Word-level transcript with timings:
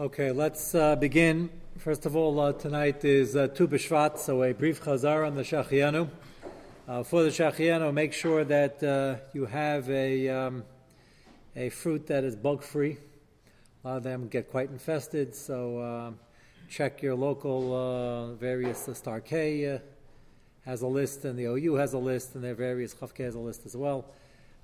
Okay, 0.00 0.32
let's 0.32 0.74
uh, 0.74 0.96
begin. 0.96 1.50
First 1.76 2.06
of 2.06 2.16
all, 2.16 2.40
uh, 2.40 2.54
tonight 2.54 3.04
is 3.04 3.36
uh, 3.36 3.48
Tu 3.48 3.68
B'Shvat, 3.68 4.16
so 4.16 4.42
a 4.42 4.54
brief 4.54 4.82
chazar 4.82 5.26
on 5.26 5.34
the 5.34 5.42
Shachianu. 5.42 6.08
Uh, 6.88 7.02
for 7.02 7.22
the 7.22 7.28
Shachianu, 7.28 7.92
make 7.92 8.14
sure 8.14 8.42
that 8.42 8.82
uh, 8.82 9.16
you 9.34 9.44
have 9.44 9.90
a, 9.90 10.26
um, 10.30 10.64
a 11.54 11.68
fruit 11.68 12.06
that 12.06 12.24
is 12.24 12.34
bug 12.34 12.62
free. 12.62 12.96
A 13.84 13.88
lot 13.88 13.96
of 13.98 14.02
them 14.02 14.28
get 14.28 14.50
quite 14.50 14.70
infested, 14.70 15.34
so 15.34 15.78
uh, 15.78 16.12
check 16.70 17.02
your 17.02 17.14
local 17.14 17.74
uh, 17.74 18.32
various 18.36 18.88
uh, 18.88 18.94
Star 18.94 19.20
K 19.20 19.80
has 20.64 20.80
a 20.80 20.86
list, 20.86 21.26
and 21.26 21.38
the 21.38 21.44
OU 21.44 21.74
has 21.74 21.92
a 21.92 21.98
list, 21.98 22.36
and 22.36 22.42
their 22.42 22.54
various 22.54 22.94
Chafke 22.94 23.22
has 23.22 23.34
a 23.34 23.38
list 23.38 23.66
as 23.66 23.76
well. 23.76 24.06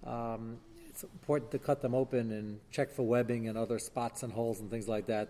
Um, 0.03 0.57
it's 0.97 1.03
important 1.03 1.51
to 1.51 1.59
cut 1.59 1.83
them 1.83 1.95
open 1.95 2.33
and 2.33 2.59
check 2.71 2.91
for 2.91 3.03
webbing 3.03 3.49
and 3.49 3.59
other 3.59 3.79
spots 3.79 4.23
and 4.23 4.33
holes 4.33 4.61
and 4.61 4.71
things 4.71 4.89
like 4.89 5.05
that. 5.05 5.29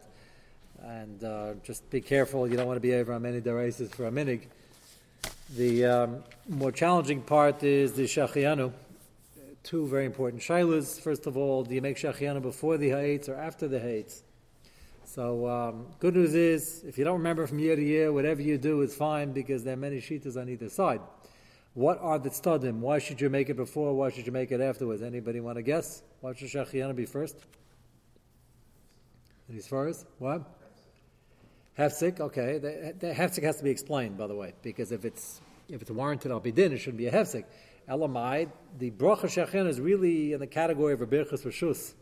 And 0.81 1.25
uh, 1.25 1.55
just 1.65 1.91
be 1.91 2.01
careful. 2.01 2.47
You 2.47 2.57
don't 2.57 2.69
want 2.69 2.77
to 2.77 2.81
be 2.81 2.95
over 2.95 3.13
on 3.13 3.23
many 3.23 3.41
deraces 3.41 3.91
for 3.91 4.07
a 4.07 4.13
minig. 4.13 4.43
The 5.57 5.85
um, 5.85 6.23
more 6.49 6.71
challenging 6.71 7.21
part 7.21 7.65
is 7.65 7.95
the 7.95 8.05
shachianu. 8.05 8.73
Two 9.65 9.89
very 9.89 10.05
important 10.05 10.41
shilas. 10.41 11.01
First 11.01 11.27
of 11.27 11.37
all, 11.37 11.65
do 11.65 11.75
you 11.75 11.83
make 11.83 11.97
shachianu 11.97 12.43
before 12.43 12.79
the 12.79 12.91
haetz 12.91 13.29
or 13.29 13.35
after 13.35 13.67
the 13.67 13.81
haetz? 13.81 14.23
So 15.05 15.49
um, 15.49 15.87
good 15.99 16.15
news 16.15 16.37
is, 16.37 16.85
if 16.85 16.97
you 16.97 17.03
don't 17.03 17.19
remember 17.19 17.45
from 17.49 17.59
year 17.59 17.75
to 17.75 17.83
year, 17.83 18.13
whatever 18.13 18.41
you 18.41 18.57
do 18.57 18.83
is 18.83 18.95
fine 18.95 19.33
because 19.33 19.65
there 19.65 19.75
are 19.75 19.77
many 19.77 20.01
shitas 20.01 20.41
on 20.41 20.49
either 20.49 20.69
side. 20.69 21.01
What 21.77 21.99
are 22.01 22.19
the 22.19 22.31
tzadim? 22.31 22.79
Why 22.79 22.99
should 22.99 23.21
you 23.21 23.29
make 23.29 23.51
it 23.51 23.57
before? 23.59 23.93
Why 23.93 24.09
should 24.09 24.25
you 24.25 24.33
make 24.33 24.51
it 24.51 24.63
afterwards? 24.63 25.03
Anybody 25.03 25.41
want 25.41 25.57
to 25.57 25.63
guess? 25.63 26.03
Why 26.23 26.33
should 26.33 26.49
Shachiana 26.49 26.97
be 26.97 27.05
first? 27.05 27.37
These 29.47 29.67
first? 29.67 30.07
What? 30.19 30.43
Hefsik, 31.79 32.19
okay. 32.19 32.57
The, 32.57 32.95
the 32.99 33.13
hefsik 33.13 33.43
has 33.43 33.59
to 33.59 33.65
be 33.65 33.69
explained, 33.69 34.17
by 34.17 34.27
the 34.27 34.35
way, 34.35 34.55
because 34.63 34.91
if 34.91 35.05
it's 35.05 35.43
if 35.69 35.83
it's 35.83 35.91
warranted 35.91 36.33
al 36.33 36.41
bidin, 36.41 36.73
it 36.73 36.79
shouldn't 36.79 36.97
be 36.97 37.09
a 37.09 37.13
hefsik. 37.13 37.45
Elamai, 37.91 38.51
the 38.79 38.91
bracha 38.91 39.27
shechin 39.27 39.69
is 39.69 39.79
really 39.79 40.33
in 40.33 40.41
the 40.41 40.47
category 40.47 40.95
of 40.95 41.03
a 41.03 41.07
birchas 41.07 41.45
rishus. 41.45 41.93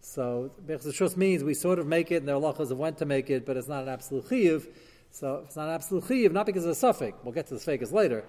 So 0.00 0.50
birchas 0.66 0.86
rishus 0.86 1.14
means 1.14 1.44
we 1.44 1.52
sort 1.52 1.78
of 1.78 1.86
make 1.86 2.10
it, 2.10 2.16
and 2.16 2.28
there 2.28 2.36
are 2.36 2.40
lachas 2.40 2.70
of 2.70 2.78
when 2.78 2.94
to 2.94 3.04
make 3.04 3.28
it, 3.28 3.44
but 3.44 3.58
it's 3.58 3.68
not 3.68 3.82
an 3.82 3.90
absolute 3.90 4.24
chiyuv. 4.30 4.66
So 5.10 5.42
it's 5.44 5.56
not 5.56 5.68
an 5.68 5.74
absolute 5.74 6.04
chiyuv, 6.04 6.32
not 6.32 6.46
because 6.46 6.64
of 6.64 6.70
the 6.70 6.74
suffix. 6.74 7.18
We'll 7.22 7.34
get 7.34 7.48
to 7.48 7.54
the 7.54 7.60
fakas 7.60 7.92
later 7.92 8.24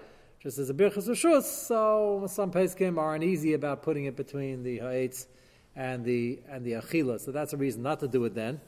just 0.46 0.58
as 0.60 0.70
a 0.70 0.74
birchas 0.74 1.08
rishus, 1.08 1.42
so 1.42 2.24
some 2.28 2.52
peskim 2.52 2.98
are 2.98 3.16
uneasy 3.16 3.54
about 3.54 3.82
putting 3.82 4.04
it 4.04 4.14
between 4.14 4.62
the 4.62 4.78
ha'etz 4.78 5.26
and 5.74 6.04
the 6.04 6.38
and 6.48 6.64
the 6.64 6.74
achila. 6.74 7.18
So 7.18 7.32
that's 7.32 7.52
a 7.52 7.56
reason 7.56 7.82
not 7.82 7.98
to 7.98 8.06
do 8.06 8.24
it 8.26 8.34
then. 8.36 8.60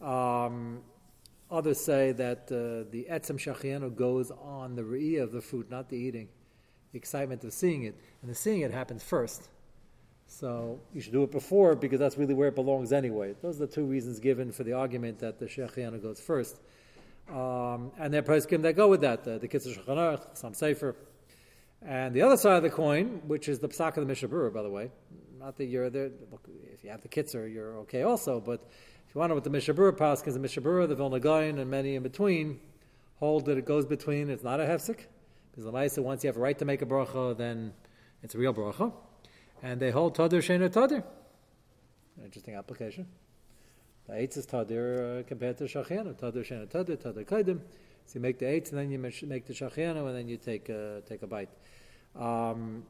Um, 0.00 0.80
others 1.50 1.78
say 1.78 2.12
that 2.12 2.44
uh, 2.44 2.90
the 2.90 3.06
etzem 3.10 3.36
shachianu 3.36 3.94
goes 3.94 4.30
on 4.30 4.76
the 4.76 4.80
re'iyah 4.80 5.24
of 5.24 5.32
the 5.32 5.42
food, 5.42 5.70
not 5.70 5.90
the 5.90 5.98
eating. 5.98 6.28
The 6.92 6.96
excitement 6.96 7.44
of 7.44 7.52
seeing 7.52 7.82
it, 7.82 8.00
and 8.22 8.30
the 8.30 8.34
seeing 8.34 8.62
it 8.62 8.72
happens 8.72 9.02
first. 9.02 9.50
So 10.26 10.80
you 10.94 11.02
should 11.02 11.12
do 11.12 11.22
it 11.22 11.30
before 11.30 11.76
because 11.76 11.98
that's 11.98 12.16
really 12.16 12.32
where 12.32 12.48
it 12.48 12.54
belongs 12.54 12.94
anyway. 12.94 13.34
Those 13.42 13.56
are 13.56 13.66
the 13.66 13.72
two 13.74 13.84
reasons 13.84 14.20
given 14.20 14.52
for 14.52 14.64
the 14.64 14.72
argument 14.72 15.18
that 15.18 15.38
the 15.38 15.44
shachianu 15.44 16.00
goes 16.00 16.18
first. 16.18 16.60
Um, 17.28 17.92
and 17.98 18.14
there 18.14 18.20
are 18.20 18.24
poskim 18.24 18.62
that 18.62 18.74
go 18.74 18.88
with 18.88 19.02
that. 19.02 19.28
Uh, 19.28 19.36
the 19.36 19.48
Kitzur 19.48 19.84
Shulchan 19.84 20.38
some 20.38 20.54
Sefer. 20.54 20.96
And 21.86 22.12
the 22.12 22.22
other 22.22 22.36
side 22.36 22.56
of 22.56 22.64
the 22.64 22.70
coin, 22.70 23.22
which 23.28 23.48
is 23.48 23.60
the 23.60 23.68
psak 23.68 23.90
of 23.90 23.94
the 23.94 24.06
Mishnah 24.06 24.28
Berurah, 24.28 24.52
by 24.52 24.62
the 24.64 24.68
way, 24.68 24.90
not 25.38 25.56
that 25.56 25.66
you're 25.66 25.88
there, 25.88 26.10
look, 26.32 26.44
if 26.74 26.82
you 26.82 26.90
have 26.90 27.00
the 27.00 27.08
Kitzur, 27.08 27.52
you're 27.52 27.78
okay 27.78 28.02
also, 28.02 28.40
but 28.40 28.68
if 29.08 29.14
you 29.14 29.20
want 29.20 29.28
to 29.28 29.28
know 29.28 29.34
what 29.36 29.44
the 29.44 29.50
Mishnah 29.50 29.72
Berurah 29.74 29.96
pask 29.96 30.26
is, 30.26 30.34
the 30.34 30.40
Mishnah 30.40 30.62
Berurah, 30.62 30.88
the 30.88 30.96
Vilna 30.96 31.20
Gaon, 31.20 31.60
and 31.60 31.70
many 31.70 31.94
in 31.94 32.02
between 32.02 32.58
hold 33.20 33.46
that 33.46 33.56
it 33.56 33.64
goes 33.64 33.86
between, 33.86 34.30
it's 34.30 34.42
not 34.42 34.58
a 34.58 34.64
hefsik, 34.64 35.06
because 35.52 35.62
the 35.62 35.72
Maisa, 35.72 36.02
once 36.02 36.24
you 36.24 36.28
have 36.28 36.36
a 36.36 36.40
right 36.40 36.58
to 36.58 36.64
make 36.64 36.82
a 36.82 36.86
bracha, 36.86 37.38
then 37.38 37.72
it's 38.20 38.34
a 38.34 38.38
real 38.38 38.52
bracha. 38.52 38.92
And 39.62 39.80
they 39.80 39.92
hold 39.92 40.16
Tadir 40.16 40.42
Shena 40.42 40.68
Tadir. 40.68 41.04
Interesting 42.22 42.56
application. 42.56 43.06
The 44.08 44.16
eight 44.16 44.36
is 44.36 44.44
Tadir 44.44 45.20
uh, 45.20 45.22
compared 45.22 45.56
to 45.58 45.64
Shachianu. 45.64 46.14
Tadir 46.14 46.44
Shena 46.44 46.66
Tadir, 46.66 46.96
Tadir 46.96 47.24
Kaidim. 47.24 47.60
So 48.06 48.12
you 48.14 48.20
make 48.20 48.38
the 48.38 48.46
eight, 48.46 48.70
and 48.70 48.78
then 48.78 48.90
you 48.90 48.98
make 49.00 49.46
the 49.46 49.52
shachianu, 49.52 50.06
and 50.06 50.16
then 50.16 50.28
you 50.28 50.36
take 50.36 50.68
a, 50.68 51.02
take 51.08 51.22
a 51.22 51.26
bite. 51.26 51.48
Um, 52.18 52.84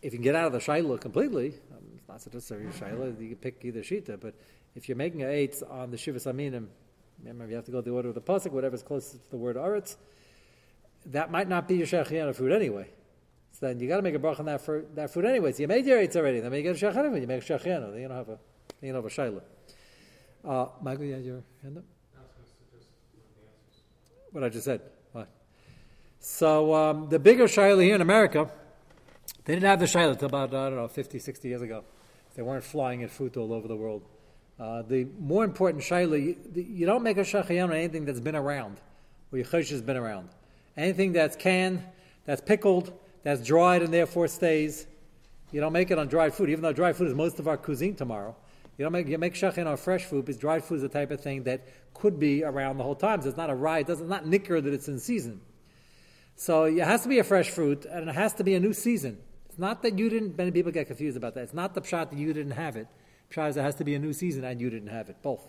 if 0.00 0.12
you 0.12 0.18
can 0.18 0.24
get 0.24 0.34
out 0.34 0.46
of 0.46 0.52
the 0.52 0.58
shaila 0.58 1.00
completely, 1.00 1.54
um, 1.72 1.78
it's 1.96 2.08
not 2.08 2.20
such 2.20 2.34
a 2.34 2.40
serious 2.40 2.78
shaila, 2.78 3.20
you 3.20 3.28
can 3.28 3.36
pick 3.36 3.64
either 3.64 3.80
shita, 3.80 4.20
but 4.20 4.34
if 4.74 4.88
you're 4.88 4.96
making 4.96 5.22
an 5.22 5.30
eight 5.30 5.62
on 5.70 5.90
the 5.90 5.96
shivas 5.96 6.26
aminim, 6.26 6.66
remember 7.20 7.48
you 7.48 7.56
have 7.56 7.64
to 7.64 7.70
go 7.70 7.80
the 7.80 7.90
order 7.90 8.08
of 8.08 8.14
the 8.14 8.20
pasuk, 8.20 8.50
whatever's 8.50 8.82
closest 8.82 9.24
to 9.24 9.30
the 9.30 9.36
word 9.36 9.56
aretz, 9.56 9.96
that 11.06 11.30
might 11.30 11.48
not 11.48 11.68
be 11.68 11.76
your 11.76 11.86
shachianu 11.86 12.34
food 12.34 12.52
anyway. 12.52 12.88
So 13.52 13.66
then 13.66 13.80
you 13.80 13.88
got 13.88 13.96
to 13.96 14.02
make 14.02 14.14
a 14.14 14.18
bracha 14.18 14.40
on 14.40 14.46
that, 14.46 14.60
for, 14.60 14.84
that 14.94 15.12
food 15.12 15.24
anyway. 15.24 15.52
So 15.52 15.60
you 15.60 15.68
made 15.68 15.84
your 15.84 15.98
eights 15.98 16.16
already. 16.16 16.40
Then 16.40 16.52
you 16.52 16.62
get 16.62 16.80
a 16.80 16.86
shachianu, 16.86 17.20
you 17.20 17.26
make 17.26 17.42
a 17.42 17.58
shachianu. 17.58 17.92
Then 17.92 18.00
you 18.00 18.08
don't 18.08 18.16
have 18.16 18.28
a, 18.28 18.38
then 18.80 18.88
you 18.88 18.92
don't 18.92 19.02
have 19.02 19.12
a 19.12 19.14
shaila. 19.14 19.42
Uh, 20.44 20.70
Michael, 20.80 21.04
you 21.04 21.14
had 21.14 21.24
your 21.24 21.42
hand 21.62 21.78
up? 21.78 21.84
what 24.32 24.42
I 24.42 24.48
just 24.48 24.64
said. 24.64 24.80
What? 25.12 25.28
So 26.18 26.74
um, 26.74 27.08
the 27.08 27.18
bigger 27.18 27.44
shaila 27.44 27.82
here 27.82 27.94
in 27.94 28.00
America, 28.00 28.50
they 29.44 29.54
didn't 29.54 29.66
have 29.66 29.80
the 29.80 29.86
shaila 29.86 30.12
until 30.12 30.26
about, 30.26 30.54
I 30.54 30.68
don't 30.68 30.76
know, 30.76 30.88
50, 30.88 31.18
60 31.18 31.48
years 31.48 31.62
ago. 31.62 31.84
They 32.34 32.42
weren't 32.42 32.64
flying 32.64 33.02
at 33.02 33.10
fruit 33.10 33.36
all 33.36 33.52
over 33.52 33.68
the 33.68 33.76
world. 33.76 34.02
Uh, 34.58 34.82
the 34.82 35.06
more 35.18 35.44
important 35.44 35.82
shaila, 35.82 36.22
you, 36.22 36.36
you, 36.54 36.86
don't 36.86 37.02
make 37.02 37.16
a 37.16 37.22
shachayan 37.22 37.64
on 37.64 37.72
anything 37.72 38.04
that's 38.04 38.20
been 38.20 38.36
around, 38.36 38.78
or 39.32 39.38
your 39.38 39.46
chesh 39.46 39.70
has 39.70 39.82
been 39.82 39.96
around. 39.96 40.28
Anything 40.76 41.12
that's 41.12 41.36
canned, 41.36 41.82
that's 42.24 42.40
pickled, 42.40 42.92
that's 43.24 43.44
dried 43.44 43.82
and 43.82 43.92
therefore 43.92 44.28
stays. 44.28 44.86
You 45.50 45.60
don't 45.60 45.72
make 45.72 45.90
it 45.90 45.98
on 45.98 46.08
dried 46.08 46.34
food, 46.34 46.48
even 46.48 46.62
though 46.62 46.72
dried 46.72 46.96
food 46.96 47.08
is 47.08 47.14
most 47.14 47.38
of 47.38 47.48
our 47.48 47.56
cuisine 47.56 47.96
tomorrow. 47.96 48.36
You 48.78 48.84
don't 48.84 48.92
make 48.92 49.08
you 49.08 49.18
make 49.18 49.42
on 49.42 49.76
fresh 49.76 50.04
food 50.04 50.24
because 50.24 50.38
dried 50.38 50.64
food 50.64 50.76
is 50.76 50.82
the 50.82 50.88
type 50.88 51.10
of 51.10 51.20
thing 51.20 51.42
that 51.44 51.68
could 51.94 52.18
be 52.18 52.42
around 52.42 52.78
the 52.78 52.84
whole 52.84 52.94
time. 52.94 53.20
So 53.20 53.28
it's 53.28 53.36
not 53.36 53.50
a 53.50 53.54
rye, 53.54 53.80
it 53.80 53.86
doesn't 53.86 54.08
not 54.08 54.26
nicker 54.26 54.60
that 54.60 54.72
it's 54.72 54.88
in 54.88 54.98
season. 54.98 55.40
So 56.36 56.64
it 56.64 56.82
has 56.82 57.02
to 57.02 57.08
be 57.08 57.18
a 57.18 57.24
fresh 57.24 57.50
fruit 57.50 57.84
and 57.84 58.08
it 58.08 58.14
has 58.14 58.34
to 58.34 58.44
be 58.44 58.54
a 58.54 58.60
new 58.60 58.72
season. 58.72 59.18
It's 59.52 59.58
not 59.58 59.82
that 59.82 59.98
you 59.98 60.08
didn't 60.08 60.38
many 60.38 60.50
people 60.50 60.72
get 60.72 60.86
confused 60.86 61.14
about 61.14 61.34
that. 61.34 61.42
It's 61.42 61.52
not 61.52 61.74
the 61.74 61.82
pshat 61.82 62.08
that 62.08 62.18
you 62.18 62.32
didn't 62.32 62.52
have 62.52 62.74
it. 62.74 62.88
Pshat 63.30 63.50
is 63.50 63.58
it 63.58 63.60
has 63.60 63.74
to 63.74 63.84
be 63.84 63.94
a 63.94 63.98
new 63.98 64.14
season 64.14 64.44
and 64.44 64.58
you 64.58 64.70
didn't 64.70 64.88
have 64.88 65.10
it. 65.10 65.16
Both. 65.20 65.46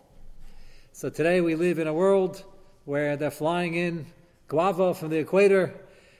So 0.91 1.09
today 1.09 1.39
we 1.39 1.55
live 1.55 1.79
in 1.79 1.87
a 1.87 1.93
world 1.93 2.43
where 2.83 3.15
they're 3.15 3.31
flying 3.31 3.75
in 3.75 4.05
guava 4.49 4.93
from 4.93 5.09
the 5.09 5.19
equator 5.19 5.73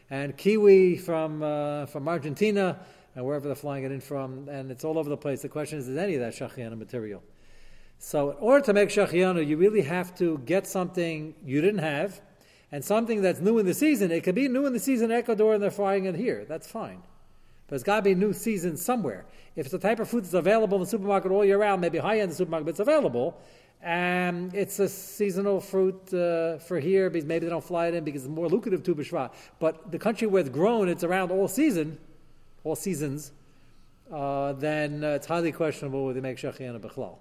and 0.10 0.38
kiwi 0.38 0.96
from 0.96 1.44
uh, 1.44 1.88
from 1.88 2.08
Argentina 2.08 2.80
and 3.16 3.26
wherever 3.26 3.48
they're 3.48 3.54
flying 3.54 3.84
it 3.84 3.92
in 3.92 4.00
from, 4.00 4.48
and 4.48 4.72
it's 4.72 4.86
all 4.86 4.98
over 4.98 5.10
the 5.10 5.18
place. 5.18 5.42
The 5.42 5.50
question 5.50 5.78
is, 5.78 5.90
is 5.90 5.98
any 5.98 6.16
of 6.16 6.22
that 6.22 6.34
shachiana 6.34 6.78
material? 6.78 7.22
So, 8.00 8.32
in 8.32 8.38
order 8.38 8.66
to 8.66 8.74
make 8.74 8.90
shachiana, 8.92 9.46
you 9.46 9.58
really 9.58 9.82
have 9.82 10.16
to 10.20 10.38
get 10.46 10.68
something 10.68 11.36
you 11.44 11.60
didn't 11.60 11.82
have, 11.82 12.22
and 12.72 12.84
something 12.84 13.22
that's 13.22 13.42
new 13.42 13.60
in 13.60 13.66
the 13.66 13.74
season. 13.74 14.10
It 14.10 14.24
could 14.24 14.36
be 14.36 14.48
new 14.48 14.66
in 14.66 14.72
the 14.72 14.80
season 14.80 15.12
in 15.12 15.18
Ecuador, 15.18 15.54
and 15.54 15.62
they're 15.62 15.70
flying 15.70 16.06
it 16.06 16.16
here. 16.16 16.46
That's 16.48 16.66
fine. 16.66 17.04
It's 17.76 17.84
got 17.84 17.98
to 17.98 18.02
be 18.02 18.12
a 18.12 18.16
new 18.16 18.34
season 18.34 18.78
somewhere. 18.78 19.26
If 19.56 19.66
it's 19.66 19.74
a 19.74 19.80
type 19.80 20.00
of 20.00 20.10
food 20.10 20.24
that's 20.24 20.34
available 20.34 20.78
in 20.78 20.84
the 20.84 20.90
supermarket 20.90 21.32
all 21.32 21.46
year 21.46 21.60
round, 21.60 21.82
maybe 21.82 21.98
high 21.98 22.20
end 22.20 22.34
supermarket, 22.34 22.66
but 22.66 22.72
it's 22.72 22.80
available, 22.80 23.38
and 23.82 24.54
it's 24.56 24.80
a 24.80 24.88
seasonal 24.88 25.60
fruit 25.60 26.14
uh, 26.14 26.58
for 26.60 26.80
here 26.80 27.10
because 27.10 27.28
maybe 27.28 27.46
they 27.46 27.50
don't 27.50 27.64
fly 27.64 27.88
it 27.88 27.94
in 27.94 28.04
because 28.04 28.24
it's 28.24 28.32
more 28.32 28.48
lucrative 28.48 28.84
to 28.84 28.96
Bishra. 28.96 29.32
But 29.60 29.92
the 29.92 30.00
country 30.00 30.28
where 30.28 30.42
it's 30.42 30.50
grown, 30.50 30.88
it's 30.88 31.04
around 31.04 31.32
all 31.32 31.48
season 31.48 31.98
all 32.64 32.76
seasons, 32.76 33.32
uh, 34.12 34.54
then 34.54 35.04
uh, 35.04 35.10
it's 35.10 35.28
highly 35.28 35.52
questionable 35.52 36.06
whether 36.06 36.20
they 36.20 36.22
make 36.22 36.38
Shechiana 36.38 36.80
Bechlal. 36.80 37.18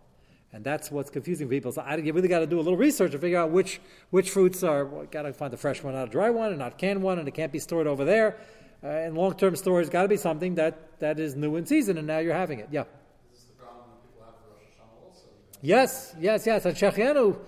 And 0.52 0.62
that's 0.62 0.90
what's 0.90 1.10
confusing 1.10 1.48
people. 1.48 1.72
So 1.72 1.80
I, 1.80 1.96
you 1.96 2.12
really 2.12 2.28
got 2.28 2.40
to 2.40 2.46
do 2.46 2.58
a 2.58 2.62
little 2.62 2.76
research 2.76 3.12
to 3.12 3.18
figure 3.18 3.38
out 3.38 3.50
which, 3.50 3.80
which 4.10 4.30
fruits 4.30 4.62
are, 4.62 4.84
well, 4.84 5.06
got 5.06 5.22
to 5.22 5.32
find 5.32 5.52
the 5.52 5.56
fresh 5.56 5.82
one, 5.82 5.94
not 5.94 6.08
a 6.08 6.10
dry 6.10 6.28
one, 6.28 6.50
and 6.50 6.58
not 6.58 6.76
canned 6.76 7.02
one, 7.02 7.18
and 7.18 7.26
it 7.26 7.32
can't 7.32 7.52
be 7.52 7.58
stored 7.58 7.86
over 7.86 8.04
there. 8.04 8.36
Uh, 8.82 8.88
and 8.88 9.16
long 9.16 9.34
term 9.34 9.54
storage 9.56 9.84
has 9.84 9.90
got 9.90 10.02
to 10.02 10.08
be 10.08 10.16
something 10.16 10.56
that, 10.56 10.98
that 10.98 11.20
is 11.20 11.36
new 11.36 11.56
in 11.56 11.66
season, 11.66 11.98
and 11.98 12.06
now 12.06 12.18
you're 12.18 12.34
having 12.34 12.58
it. 12.58 12.68
Yeah. 12.70 12.84
This 13.30 13.40
is 13.40 13.46
the 13.46 13.52
problem 13.54 13.84
that 13.90 14.02
people 14.08 14.24
have 14.24 14.34
for 14.34 14.50
Rosh 14.50 14.64
Hashanah 14.74 15.08
also. 15.08 15.26
Yes, 15.60 16.14
yes, 16.18 16.46
yes. 16.46 16.64
And 16.64 16.76
Shechianu, 16.76 17.38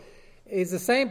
is 0.46 0.70
the 0.70 0.78
same. 0.78 1.10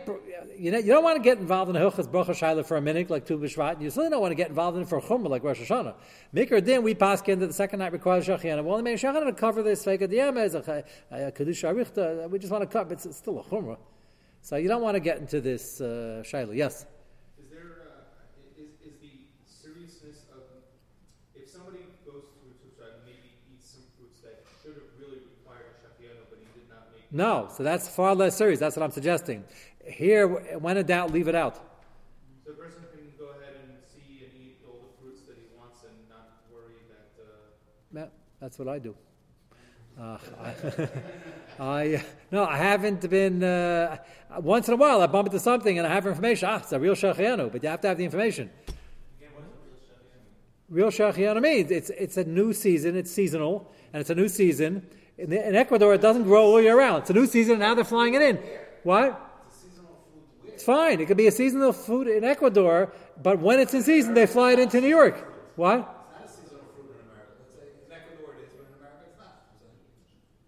You 0.57 0.71
know, 0.71 0.77
you 0.77 0.87
don't 0.87 1.03
want 1.03 1.17
to 1.17 1.23
get 1.23 1.39
involved 1.39 1.69
in 1.69 1.75
a 1.75 1.79
hilchas 1.79 2.07
bracha 2.07 2.29
shaila 2.29 2.65
for 2.65 2.77
a 2.77 2.81
minute 2.81 3.09
like 3.09 3.25
Tu 3.25 3.37
B'Shvat. 3.37 3.81
You 3.81 3.89
certainly 3.89 4.11
don't 4.11 4.21
want 4.21 4.31
to 4.31 4.35
get 4.35 4.49
involved 4.49 4.77
in 4.77 4.83
it 4.83 4.89
for 4.89 5.01
chumrah 5.01 5.29
like 5.29 5.43
Rosh 5.43 5.59
Hashanah. 5.59 5.95
Mikra 6.33 6.63
din 6.63 6.83
we 6.83 6.93
pass 6.93 7.21
into 7.27 7.47
the 7.47 7.53
second 7.53 7.79
night 7.79 7.91
requires 7.91 8.27
shachiana. 8.27 8.63
Well, 8.63 8.77
the 8.77 8.83
main 8.83 8.97
shachiana 8.97 9.25
to 9.25 9.33
cover 9.33 9.63
this 9.63 9.83
fake 9.83 10.01
diyama 10.01 10.45
is 10.45 10.55
a 10.55 10.61
kedusha 11.11 11.73
arichta. 11.73 12.29
We 12.29 12.37
just 12.39 12.51
want 12.51 12.61
to 12.61 12.67
cover. 12.67 12.93
It's, 12.93 13.05
it's 13.05 13.17
still 13.17 13.39
a 13.39 13.43
chumrah. 13.43 13.77
So 14.41 14.57
you 14.57 14.67
don't 14.67 14.81
want 14.81 14.95
to 14.95 14.99
get 14.99 15.17
into 15.17 15.41
this 15.41 15.81
uh, 15.81 16.21
shaila. 16.25 16.55
Yes. 16.55 16.85
No, 27.13 27.47
so 27.55 27.61
that's 27.61 27.87
far 27.87 28.15
less 28.15 28.35
serious. 28.35 28.59
That's 28.59 28.75
what 28.75 28.81
I'm 28.81 28.91
suggesting. 28.91 29.43
Here, 29.85 30.27
when 30.27 30.77
in 30.77 30.85
doubt, 30.87 31.13
leave 31.13 31.27
it 31.27 31.35
out. 31.35 31.55
So 32.43 32.51
a 32.51 32.55
person 32.55 32.81
can 32.91 33.13
go 33.19 33.25
ahead 33.25 33.53
and 33.61 33.77
see 33.85 34.25
and 34.25 34.33
eat 34.41 34.57
all 34.67 34.79
the 34.79 34.99
fruits 34.99 35.21
that 35.27 35.37
he 35.37 35.45
wants 35.55 35.83
and 35.83 35.93
not 36.09 36.41
worry 36.51 36.73
that. 36.89 37.21
Uh... 37.21 37.99
Yeah, 37.99 38.07
that's 38.41 38.57
what 38.57 38.67
I 38.67 38.79
do. 38.79 38.95
Uh, 39.99 40.17
I, 40.41 40.89
I, 41.63 42.03
no, 42.31 42.45
I 42.45 42.57
haven't 42.57 43.07
been. 43.07 43.43
Uh, 43.43 43.97
once 44.39 44.67
in 44.67 44.73
a 44.73 44.77
while, 44.77 44.99
I 44.99 45.05
bump 45.05 45.27
into 45.27 45.39
something 45.39 45.77
and 45.77 45.85
I 45.85 45.93
have 45.93 46.07
information. 46.07 46.49
Ah, 46.49 46.57
it's 46.57 46.71
a 46.71 46.79
real 46.79 46.95
shachianu, 46.95 47.51
but 47.51 47.61
you 47.61 47.69
have 47.69 47.81
to 47.81 47.89
have 47.89 47.97
the 47.99 48.05
information. 48.05 48.49
Real 50.67 50.89
shachianu 50.89 51.39
means 51.39 51.69
it's 51.69 51.91
it's 51.91 52.17
a 52.17 52.23
new 52.23 52.53
season. 52.53 52.95
It's 52.95 53.11
seasonal, 53.11 53.71
and 53.93 54.01
it's 54.01 54.09
a 54.09 54.15
new 54.15 54.27
season. 54.27 54.87
In, 55.17 55.31
in 55.31 55.55
Ecuador, 55.55 55.93
it 55.93 56.01
doesn't 56.01 56.23
grow 56.23 56.43
all 56.43 56.61
year 56.61 56.77
round. 56.77 57.01
It's 57.01 57.09
a 57.09 57.13
new 57.13 57.27
season, 57.27 57.53
and 57.53 57.61
now 57.61 57.75
they're 57.75 57.83
flying 57.83 58.13
it 58.13 58.21
in. 58.21 58.39
What? 58.83 59.19
It's 60.47 60.63
fine. 60.63 60.99
It 60.99 61.07
could 61.07 61.17
be 61.17 61.27
a 61.27 61.31
seasonal 61.31 61.73
food 61.73 62.07
in 62.07 62.23
Ecuador, 62.23 62.93
but 63.21 63.39
when 63.39 63.59
it's 63.59 63.73
in 63.73 63.83
season, 63.83 64.13
they 64.13 64.25
fly 64.25 64.53
it 64.53 64.59
into 64.59 64.81
New 64.81 64.87
York. 64.87 65.15
What? 65.55 65.89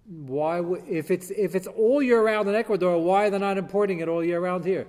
Why, 0.08 0.62
if 0.88 1.10
it's 1.10 1.32
if 1.32 1.56
it's 1.56 1.68
all 1.68 2.02
year 2.02 2.22
round 2.22 2.48
in 2.48 2.56
Ecuador, 2.56 3.02
why 3.02 3.26
are 3.26 3.30
they 3.30 3.40
not 3.40 3.58
importing 3.58 4.00
it 4.00 4.08
all 4.08 4.24
year 4.24 4.40
round 4.40 4.64
here? 4.64 4.86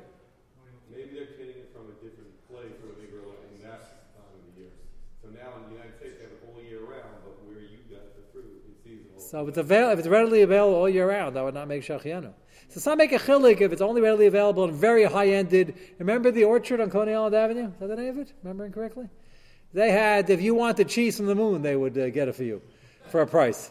Maybe 0.90 1.08
they're 1.14 1.24
getting 1.40 1.56
it 1.56 1.72
from 1.72 1.88
a 1.88 1.96
different 2.04 2.36
place 2.48 2.72
where 2.84 2.92
they 3.00 3.08
grow 3.08 3.32
it 3.32 3.40
in 3.56 3.64
that 3.64 3.80
time 4.12 4.28
of 4.28 4.44
the 4.44 4.60
year. 4.60 4.72
So 5.24 5.28
now 5.32 5.56
in 5.56 5.72
the 5.72 5.80
United 5.80 5.96
States, 5.96 6.20
they 6.20 6.24
have 6.28 6.36
it 6.36 6.44
all 6.44 6.60
year 6.60 6.84
round, 6.84 7.16
but 7.24 7.32
where 7.48 7.64
you 7.64 7.80
got 7.88 8.12
the 8.12 8.28
fruit, 8.28 8.60
it's 8.68 8.84
seasonal. 8.84 9.15
So 9.26 9.42
if 9.42 9.48
it's, 9.48 9.58
avail- 9.58 9.90
if 9.90 9.98
it's 9.98 10.08
readily 10.08 10.42
available 10.42 10.74
all 10.74 10.88
year 10.88 11.08
round, 11.08 11.36
that 11.36 11.44
would 11.44 11.54
not 11.54 11.68
make 11.68 11.82
shachianu. 11.82 12.32
So 12.68 12.80
some 12.80 12.98
make 12.98 13.12
a 13.12 13.18
chilik 13.18 13.60
if 13.60 13.72
it's 13.72 13.82
only 13.82 14.00
readily 14.00 14.26
available 14.26 14.64
and 14.64 14.72
very 14.72 15.04
high-ended. 15.04 15.74
Remember 15.98 16.30
the 16.30 16.44
orchard 16.44 16.80
on 16.80 16.90
Coney 16.90 17.14
Island 17.14 17.34
Avenue? 17.34 17.66
Is 17.66 17.78
that 17.80 17.88
the 17.88 17.96
name 17.96 18.10
of 18.10 18.18
it? 18.18 18.32
Remembering 18.42 18.72
correctly? 18.72 19.08
They 19.72 19.90
had, 19.90 20.30
if 20.30 20.40
you 20.40 20.54
wanted 20.54 20.88
cheese 20.88 21.16
from 21.16 21.26
the 21.26 21.34
moon, 21.34 21.62
they 21.62 21.76
would 21.76 21.98
uh, 21.98 22.10
get 22.10 22.28
it 22.28 22.34
for 22.34 22.44
you 22.44 22.62
for 23.10 23.20
a 23.22 23.26
price. 23.26 23.70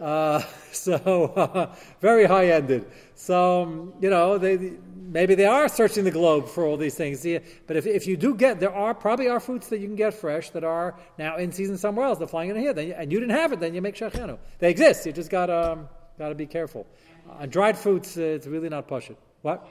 Uh, 0.00 0.40
so 0.72 1.70
very 2.00 2.24
high 2.24 2.48
ended. 2.48 2.86
So 3.14 3.62
um, 3.62 3.94
you 4.00 4.10
know, 4.10 4.38
they 4.38 4.72
maybe 5.12 5.34
they 5.34 5.46
are 5.46 5.68
searching 5.68 6.04
the 6.04 6.10
globe 6.10 6.48
for 6.48 6.64
all 6.64 6.76
these 6.76 6.94
things. 6.94 7.22
But 7.66 7.76
if, 7.76 7.86
if 7.86 8.06
you 8.06 8.16
do 8.16 8.34
get, 8.34 8.58
there 8.58 8.72
are 8.72 8.94
probably 8.94 9.28
are 9.28 9.40
fruits 9.40 9.68
that 9.68 9.78
you 9.78 9.86
can 9.86 9.96
get 9.96 10.14
fresh 10.14 10.50
that 10.50 10.64
are 10.64 10.98
now 11.18 11.36
in 11.36 11.52
season 11.52 11.76
somewhere 11.76 12.06
else. 12.06 12.18
They're 12.18 12.26
flying 12.26 12.50
in 12.50 12.56
here, 12.56 12.72
then, 12.72 12.92
and 12.92 13.12
you 13.12 13.20
didn't 13.20 13.36
have 13.36 13.52
it, 13.52 13.60
then 13.60 13.74
you 13.74 13.82
make 13.82 13.94
shachenu. 13.94 14.38
They 14.58 14.70
exist. 14.70 15.06
You 15.06 15.12
just 15.12 15.30
got 15.30 15.50
um, 15.50 15.88
to 16.18 16.34
be 16.34 16.46
careful. 16.46 16.86
On 17.28 17.42
uh, 17.42 17.46
dried 17.46 17.78
fruits, 17.78 18.16
uh, 18.16 18.22
it's 18.22 18.46
really 18.46 18.68
not 18.68 18.88
push 18.88 19.10
it. 19.10 19.18
What? 19.42 19.66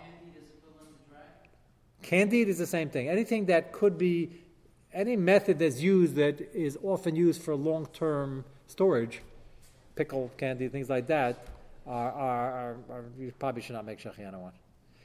Candied 2.03 2.47
is 2.47 2.57
the 2.57 2.67
same 2.67 2.89
thing. 2.89 3.09
Anything 3.09 3.45
that 3.47 3.71
could 3.71 3.97
be, 3.97 4.31
any 4.93 5.15
method 5.15 5.59
that's 5.59 5.79
used 5.79 6.15
that 6.15 6.41
is 6.53 6.77
often 6.83 7.15
used 7.15 7.41
for 7.41 7.55
long 7.55 7.87
term 7.93 8.45
storage 8.67 9.21
pickled 9.95 10.35
candy, 10.37 10.67
things 10.67 10.89
like 10.89 11.07
that, 11.07 11.45
are, 11.85 12.11
are, 12.11 12.51
are, 12.51 12.77
are 12.89 13.05
you 13.19 13.31
probably 13.37 13.61
should 13.61 13.75
not 13.75 13.85
make 13.85 13.99
shachiana 13.99 14.35
on. 14.35 14.51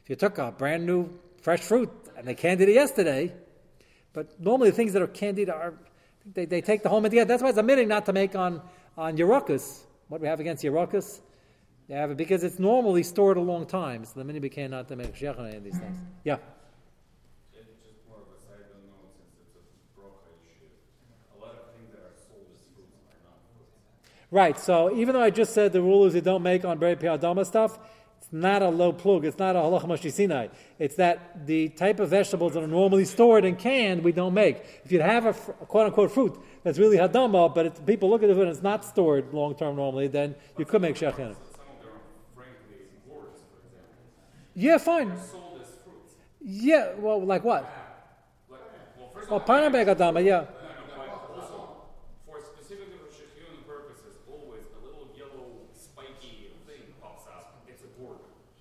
If 0.07 0.11
you 0.11 0.15
took 0.15 0.39
a 0.39 0.53
brand 0.53 0.87
new 0.87 1.11
fresh 1.43 1.63
fruit 1.63 1.91
and 2.17 2.29
they 2.29 2.37
candied 2.37 2.69
it 2.69 2.75
yesterday, 2.75 3.35
but 4.13 4.41
normally 4.41 4.71
the 4.71 4.77
things 4.77 4.93
that 4.93 5.03
are 5.03 5.09
candied 5.09 5.51
are 5.51 5.75
they, 6.33 6.45
they 6.45 6.61
take 6.61 6.85
the 6.85 6.89
whole 6.89 7.03
together. 7.03 7.25
That's 7.25 7.43
why 7.43 7.49
it's 7.49 7.59
a 7.59 7.63
meaning 7.65 7.89
not 7.89 8.07
to 8.07 8.13
make 8.13 8.37
on 8.37 8.63
on 8.97 9.17
Yerokus. 9.17 9.81
What 10.07 10.21
we 10.21 10.29
have 10.29 10.39
against 10.39 10.63
Yerokus, 10.63 11.19
they 11.89 11.97
have 11.97 12.13
it 12.13 12.17
because 12.17 12.45
it's 12.45 12.61
normally 12.61 13.03
stored 13.03 13.37
a 13.37 13.41
long 13.41 13.67
time. 13.67 14.05
So 14.05 14.13
the 14.15 14.25
minute 14.25 14.43
became 14.43 14.71
not 14.71 14.87
to 14.87 14.95
make 14.95 15.13
shechana 15.13 15.53
in 15.53 15.65
these 15.65 15.77
things. 15.77 15.99
Yeah. 16.23 16.37
Right, 24.31 24.57
so 24.57 24.95
even 24.95 25.15
though 25.15 25.23
I 25.23 25.31
just 25.31 25.53
said 25.53 25.73
the 25.73 25.83
rule 25.83 26.05
is 26.05 26.15
you 26.15 26.21
don't 26.21 26.45
make 26.45 26.65
on 26.65 26.79
Beri 26.79 26.95
Piadama 26.95 27.45
stuff, 27.45 27.77
it's 28.27 28.33
not 28.33 28.61
a 28.61 28.69
low 28.69 28.93
plug, 28.93 29.25
it's 29.25 29.39
not 29.39 29.55
a 29.55 29.61
halacha 29.61 29.85
mashisinai. 29.85 30.51
It's 30.81 30.97
that 30.97 31.47
the 31.47 31.69
type 31.69 32.01
of 32.01 32.09
vegetables 32.09 32.55
that 32.55 32.65
are 32.65 32.67
normally 32.67 33.05
stored 33.05 33.45
and 33.45 33.57
canned, 33.57 34.03
we 34.03 34.11
don't 34.11 34.35
make. 34.35 34.65
If 34.85 34.91
you 34.91 35.01
have 35.01 35.27
a, 35.27 35.29
a 35.29 35.67
quote 35.67 35.87
unquote 35.87 36.11
fruit 36.11 36.37
that's 36.65 36.77
really 36.77 36.97
hadama, 36.97 37.55
but 37.55 37.87
people 37.87 38.11
look 38.11 38.25
at 38.25 38.31
it 38.31 38.37
and 38.37 38.49
it's 38.49 38.65
not 38.65 38.85
stored 38.85 39.33
long 39.33 39.55
term 39.55 39.77
normally, 39.77 40.09
then 40.09 40.35
you 40.59 40.65
could 40.65 40.83
make 40.83 40.97
shechina. 40.97 41.37
Yeah, 44.57 44.79
fine. 44.79 45.13
Yeah, 46.41 46.95
well, 46.99 47.25
like 47.25 47.45
what? 47.45 47.73
Well, 49.31 49.39
pineapple 49.39 49.95
adama, 49.95 50.25
yeah. 50.25 50.47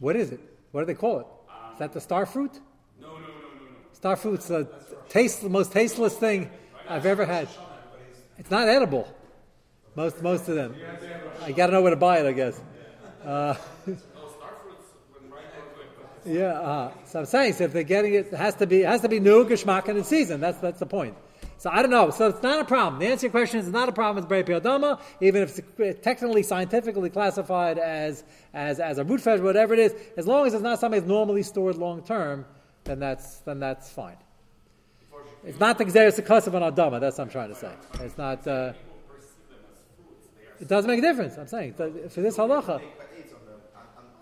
What 0.06 0.16
is 0.16 0.32
it? 0.32 0.40
What 0.72 0.82
do 0.82 0.86
they 0.86 0.94
call 0.94 1.22
it? 1.22 1.26
Is 1.74 1.80
that 1.80 1.92
the 1.92 2.00
star 2.00 2.28
fruit? 2.28 2.52
No, 3.02 3.08
no, 3.08 3.14
no, 3.14 3.18
no, 3.18 3.28
no. 3.28 3.76
Star 3.94 4.16
fruit's 4.16 4.48
the 4.48 4.70
taste, 5.10 5.42
the 5.42 5.50
most 5.50 5.72
tasteless 5.72 6.16
thing 6.16 6.52
I've 6.88 7.08
ever 7.08 7.26
had. 7.26 7.48
It's 8.38 8.52
not 8.52 8.68
edible. 8.68 9.12
Most, 9.96 10.22
most 10.22 10.48
of 10.48 10.54
them. 10.54 10.76
I 11.42 11.54
got 11.54 11.68
to 11.68 11.74
know 11.74 11.82
where 11.82 11.90
to 11.90 11.96
buy 11.96 12.20
it, 12.20 12.28
I 12.28 12.34
guess. 12.34 12.62
Uh, 13.24 13.56
yeah, 16.24 16.54
uh, 16.54 16.92
so 17.06 17.22
I'm 17.22 17.26
saying, 17.26 17.54
so 17.54 17.64
if 17.64 17.74
they're 17.74 17.82
getting 17.82 18.14
it, 18.14 18.28
it 18.28 18.34
has 18.36 18.54
to 18.58 18.68
be, 18.68 18.84
it 18.84 18.88
has 18.88 19.02
to 19.02 19.10
be 19.10 19.20
new, 19.20 19.44
geschmack, 19.46 19.88
and 19.88 19.98
in 19.98 20.04
season. 20.04 20.40
That's 20.40 20.60
that's 20.60 20.78
the 20.78 20.86
point. 20.86 21.16
So 21.58 21.70
I 21.72 21.82
don't 21.82 21.92
know. 21.92 22.10
So 22.10 22.28
it's 22.28 22.44
not 22.44 22.60
a 22.60 22.66
problem. 22.66 23.00
The 23.00 23.08
answer 23.08 23.22
to 23.22 23.26
your 23.28 23.32
question 23.32 23.60
is 23.60 23.70
not 23.70 23.88
a 23.88 23.92
problem 23.92 24.18
with 24.18 24.28
Bray 24.28 24.44
Piodama, 24.44 25.00
even 25.22 25.44
if 25.44 25.60
it's 25.80 26.02
technically, 26.04 26.44
scientifically 26.44 27.10
classified 27.10 27.78
as, 27.78 28.24
as, 28.54 28.80
as 28.80 28.98
a 28.98 29.04
root 29.04 29.22
vegetable, 29.22 29.48
whatever 29.48 29.74
it 29.74 29.80
is. 29.80 29.96
As 30.18 30.28
long 30.28 30.46
as 30.46 30.54
it's 30.54 30.64
not 30.64 30.80
something 30.80 31.00
that's 31.00 31.10
normally 31.10 31.44
stored 31.44 31.78
long 31.78 32.04
term, 32.04 32.46
then 32.84 33.00
that's, 33.00 33.40
then 33.40 33.60
that's 33.60 33.90
fine. 33.90 34.18
It's 35.46 35.60
not 35.60 35.78
the 35.78 35.86
Xeris 35.86 36.20
Akasiv 36.20 36.54
on 36.60 36.74
Adama, 36.74 37.00
that's 37.00 37.18
what 37.18 37.26
I'm 37.26 37.30
trying 37.30 37.50
to 37.50 37.56
say. 37.56 37.72
It's 38.02 38.18
not. 38.18 38.46
Uh, 38.48 38.74
it 40.60 40.68
doesn't 40.68 40.90
make 40.90 41.00
a 41.00 41.02
difference, 41.02 41.38
I'm 41.38 41.48
saying. 41.48 41.74
For 41.74 42.22
this 42.22 42.38
halacha. 42.38 42.82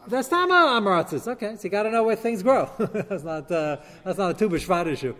That's 0.07 0.29
not 0.31 0.49
Amaratzis. 0.49 1.27
Okay, 1.27 1.55
so 1.55 1.63
you 1.63 1.69
got 1.69 1.83
to 1.83 1.91
know 1.91 2.03
where 2.03 2.15
things 2.15 2.43
grow. 2.43 2.69
that's, 2.77 3.23
not, 3.23 3.49
uh, 3.49 3.77
that's 4.03 4.17
not 4.17 4.31
a 4.31 4.33
Tu 4.33 4.49
B'Shvat 4.49 4.87
issue. 4.87 5.15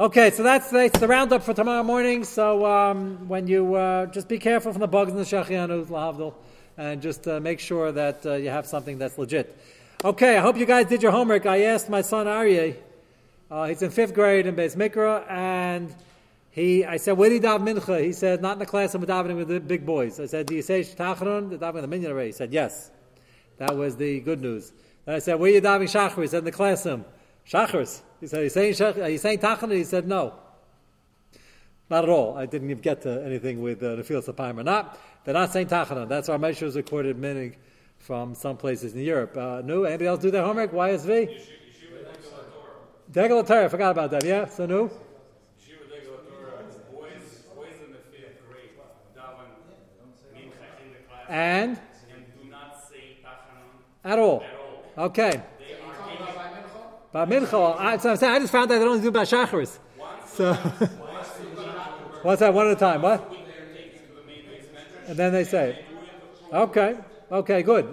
Okay, 0.00 0.30
so 0.30 0.42
that's, 0.42 0.70
the 0.70 1.06
roundup 1.06 1.42
for 1.42 1.52
tomorrow 1.52 1.82
morning. 1.82 2.24
So 2.24 2.64
um, 2.64 3.28
when 3.28 3.46
you 3.46 3.74
uh, 3.74 4.06
just 4.06 4.28
be 4.28 4.38
careful 4.38 4.72
from 4.72 4.80
the 4.80 4.88
bugs 4.88 5.10
in 5.12 5.18
the 5.18 5.24
shachianu, 5.24 5.84
lahavdil, 5.84 6.32
and 6.78 7.02
just 7.02 7.28
uh, 7.28 7.38
make 7.38 7.60
sure 7.60 7.92
that 7.92 8.24
uh, 8.24 8.36
you 8.36 8.48
have 8.48 8.64
something 8.64 8.96
that's 8.96 9.18
legit. 9.18 9.54
Okay, 10.02 10.38
I 10.38 10.40
hope 10.40 10.56
you 10.56 10.64
guys 10.64 10.86
did 10.86 11.02
your 11.02 11.12
homework. 11.12 11.44
I 11.44 11.64
asked 11.64 11.90
my 11.90 12.00
son 12.00 12.26
Aryeh, 12.26 12.76
uh, 13.50 13.66
he's 13.66 13.82
in 13.82 13.90
fifth 13.90 14.14
grade 14.14 14.46
in 14.46 14.56
Beis 14.56 14.74
Mikra, 14.74 15.30
and 15.30 15.94
he, 16.50 16.82
I 16.82 16.96
said, 16.96 17.18
where 17.18 17.28
do 17.28 17.34
you 17.34 17.42
daven 17.42 17.68
mincha? 17.68 18.02
He 18.02 18.14
said, 18.14 18.40
not 18.40 18.54
in 18.54 18.58
the 18.60 18.64
class, 18.64 18.94
I'm 18.94 19.04
davening 19.04 19.36
with 19.36 19.48
the 19.48 19.60
big 19.60 19.84
boys. 19.84 20.18
I 20.18 20.24
said, 20.24 20.46
do 20.46 20.54
you 20.54 20.62
say 20.62 20.80
shtacharun? 20.80 21.50
The 21.50 21.58
davening 21.58 21.82
the 21.82 21.88
minyan. 21.88 22.18
He 22.24 22.32
said, 22.32 22.54
yes. 22.54 22.90
That 23.58 23.76
was 23.76 23.96
the 23.96 24.20
good 24.20 24.40
news. 24.40 24.72
Then 25.04 25.16
I 25.16 25.18
said, 25.18 25.34
where 25.38 25.50
are 25.50 25.54
you 25.56 25.60
davening 25.60 25.92
shachar? 25.92 26.22
He 26.22 26.28
said, 26.28 26.38
in 26.38 26.44
the 26.46 26.52
classroom. 26.52 27.04
Shachars. 27.46 28.00
He 28.20 28.26
said, 28.26 28.40
Are 28.40 28.44
you 28.44 28.50
saying, 28.50 29.02
are 29.02 29.08
you 29.08 29.18
saying 29.18 29.38
Tachanun? 29.38 29.76
He 29.76 29.84
said, 29.84 30.06
No. 30.06 30.34
Not 31.88 32.04
at 32.04 32.10
all. 32.10 32.36
I 32.36 32.46
didn't 32.46 32.70
even 32.70 32.82
get 32.82 33.02
to 33.02 33.24
anything 33.24 33.60
with 33.60 33.82
uh, 33.82 33.96
the 33.96 34.04
field 34.04 34.24
Sapayim 34.24 34.58
or 34.58 34.62
not. 34.62 34.98
They're 35.24 35.34
not 35.34 35.52
saying 35.52 35.66
Tachanun. 35.66 36.08
That's 36.08 36.28
our 36.28 36.38
Meshach 36.38 36.74
recorded 36.74 37.16
minig 37.16 37.54
from 37.98 38.34
some 38.34 38.56
places 38.56 38.94
in 38.94 39.00
Europe. 39.00 39.36
Uh, 39.36 39.62
no, 39.64 39.84
anybody 39.84 40.06
else 40.06 40.20
do 40.20 40.30
their 40.30 40.44
homework? 40.44 40.72
YSV? 40.72 41.38
Degel 43.10 43.42
Torah, 43.42 43.64
I 43.64 43.68
forgot 43.68 43.90
about 43.90 44.12
that. 44.12 44.24
Yeah, 44.24 44.46
so 44.46 44.66
no? 44.66 44.90
And? 51.28 51.78
At 54.02 54.18
all. 54.18 54.42
Okay. 54.98 55.42
But 57.12 57.28
mincha, 57.28 57.76
I, 57.78 57.96
so 57.96 58.10
I'm 58.10 58.16
saying, 58.16 58.32
I 58.32 58.38
just 58.38 58.52
found 58.52 58.70
out 58.70 58.78
they 58.78 58.84
only 58.84 59.00
do 59.00 59.08
about 59.08 59.26
shacharis. 59.26 59.78
So, 60.26 60.54
what's 62.22 62.40
that? 62.40 62.54
One 62.54 62.68
at 62.68 62.72
a 62.72 62.76
time. 62.76 63.02
What? 63.02 63.32
And 65.06 65.16
then 65.16 65.32
they 65.32 65.44
say, 65.44 65.84
okay, 66.52 66.96
okay, 67.32 67.62
good. 67.62 67.92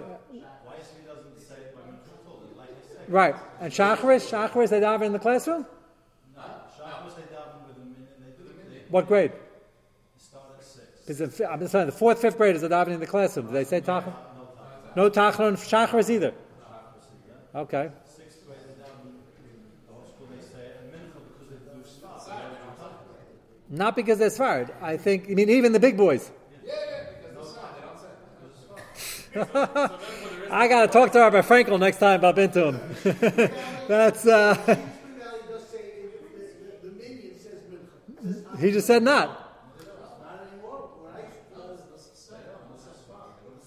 Right. 3.08 3.34
And 3.60 3.72
shacharis, 3.72 4.30
shacharis, 4.30 4.68
they 4.68 4.80
daven 4.80 5.06
in 5.06 5.12
the 5.12 5.18
classroom. 5.18 5.66
What 8.90 9.06
grade? 9.06 9.32
I'm 11.08 11.58
just 11.60 11.72
saying, 11.72 11.86
the 11.86 11.92
fourth, 11.92 12.20
fifth 12.20 12.36
graders 12.36 12.62
are 12.62 12.68
davening 12.68 12.94
in 12.94 13.00
the 13.00 13.06
classroom. 13.06 13.46
Do 13.46 13.52
they 13.52 13.64
say 13.64 13.80
tachon? 13.80 14.14
No 14.94 15.08
Tachna 15.10 15.40
on 15.40 15.56
Shacharis 15.56 16.10
either. 16.10 16.34
Okay. 17.54 17.90
Not 23.70 23.96
because 23.96 24.18
they're 24.18 24.30
Sfarad. 24.30 24.70
I 24.82 24.96
think, 24.96 25.30
I 25.30 25.34
mean, 25.34 25.50
even 25.50 25.72
the 25.72 25.80
big 25.80 25.96
boys. 25.96 26.30
Yeah, 26.64 26.72
yeah, 29.34 29.98
I 30.50 30.68
got 30.68 30.86
to 30.86 30.88
talk 30.88 31.12
to 31.12 31.18
Rabbi 31.18 31.42
Frankel 31.42 31.78
next 31.78 31.98
time 31.98 32.24
into 32.24 32.72
him. 32.72 32.80
That's, 33.88 34.26
uh, 34.26 34.76
he 38.58 38.72
just 38.72 38.86
said 38.86 39.02
not. 39.02 39.44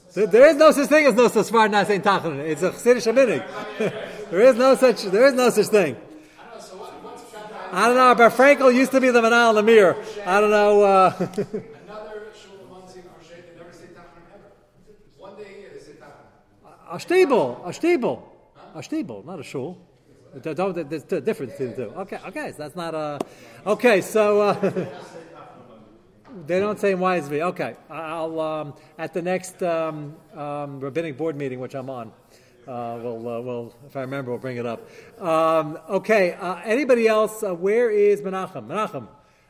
So 0.10 0.26
there 0.26 0.50
is 0.50 0.58
no 0.58 0.72
such 0.72 0.90
thing 0.90 1.06
as 1.06 1.14
no 1.14 1.30
Sfar 1.30 1.72
not 1.72 1.88
saying 1.88 2.02
Tachanun. 2.02 2.40
It's 2.40 2.62
a 2.64 2.72
Chassidish 2.72 3.14
Aminik. 3.14 4.30
there 4.30 4.42
is 4.42 4.58
no 4.58 4.76
such, 4.76 5.04
there 5.04 5.28
is 5.28 5.34
no 5.34 5.50
such 5.52 5.68
thing. 5.68 5.96
I 7.74 7.88
don't 7.88 7.96
know, 7.96 8.16
but 8.16 8.34
Frankel 8.34 8.74
used 8.74 8.92
to 8.92 9.02
be 9.02 9.10
the 9.12 9.22
Manal 9.22 9.54
Lemir. 9.56 9.96
I 10.26 10.42
don't 10.42 10.50
know. 10.52 10.82
Uh, 10.84 11.14
Another 11.16 12.24
shul 12.36 12.68
once 12.70 12.96
in 12.96 13.04
Crochet, 13.04 13.44
never 13.58 13.72
say 13.72 13.86
Tachanun 13.96 14.24
ever. 14.34 14.52
One 15.18 15.36
day 15.38 15.46
a 15.56 15.60
year 15.62 15.70
they 15.74 15.80
say 15.80 15.94
Tachanun. 15.94 16.96
a 16.96 17.00
stable, 17.00 17.62
a 17.66 17.74
stable, 17.74 18.34
a 18.76 18.84
stable, 18.84 19.24
not 19.26 19.40
a 19.40 19.44
shul. 19.44 19.78
There- 20.34 20.54
There's 20.54 21.04
a 21.12 21.22
difference 21.22 21.54
between 21.54 21.70
the 21.72 21.76
two. 21.76 21.94
Okay, 22.02 22.20
okay, 22.28 22.52
so 22.52 22.58
that's 22.60 22.76
not 22.76 22.94
a. 22.94 23.20
Okay, 23.66 24.02
so 24.02 24.42
uh, 24.42 24.86
they 26.48 26.60
don't 26.60 26.80
say 26.80 26.94
wisely. 26.96 27.42
Okay, 27.42 27.76
I'll 27.90 28.40
um, 28.40 28.74
at 28.98 29.14
the 29.14 29.22
next 29.22 29.62
um, 29.64 30.16
um, 30.36 30.80
rabbinic 30.80 31.18
board 31.18 31.36
meeting, 31.38 31.60
which 31.60 31.76
I'm 31.76 31.90
on. 31.90 32.12
Uh, 32.68 33.00
we'll, 33.02 33.28
uh, 33.28 33.42
we'll, 33.42 33.74
if 33.88 33.98
I 33.98 34.02
remember, 34.02 34.32
we'll 34.32 34.40
bring 34.40 34.58
it 34.58 34.66
up. 34.66 34.88
Um, 35.20 35.80
okay, 35.90 36.34
uh, 36.34 36.62
anybody 36.64 37.08
else? 37.08 37.42
Uh, 37.42 37.56
where 37.56 37.90
is 37.90 38.22
Menachem? 38.22 38.68
Menachem. 38.68 39.08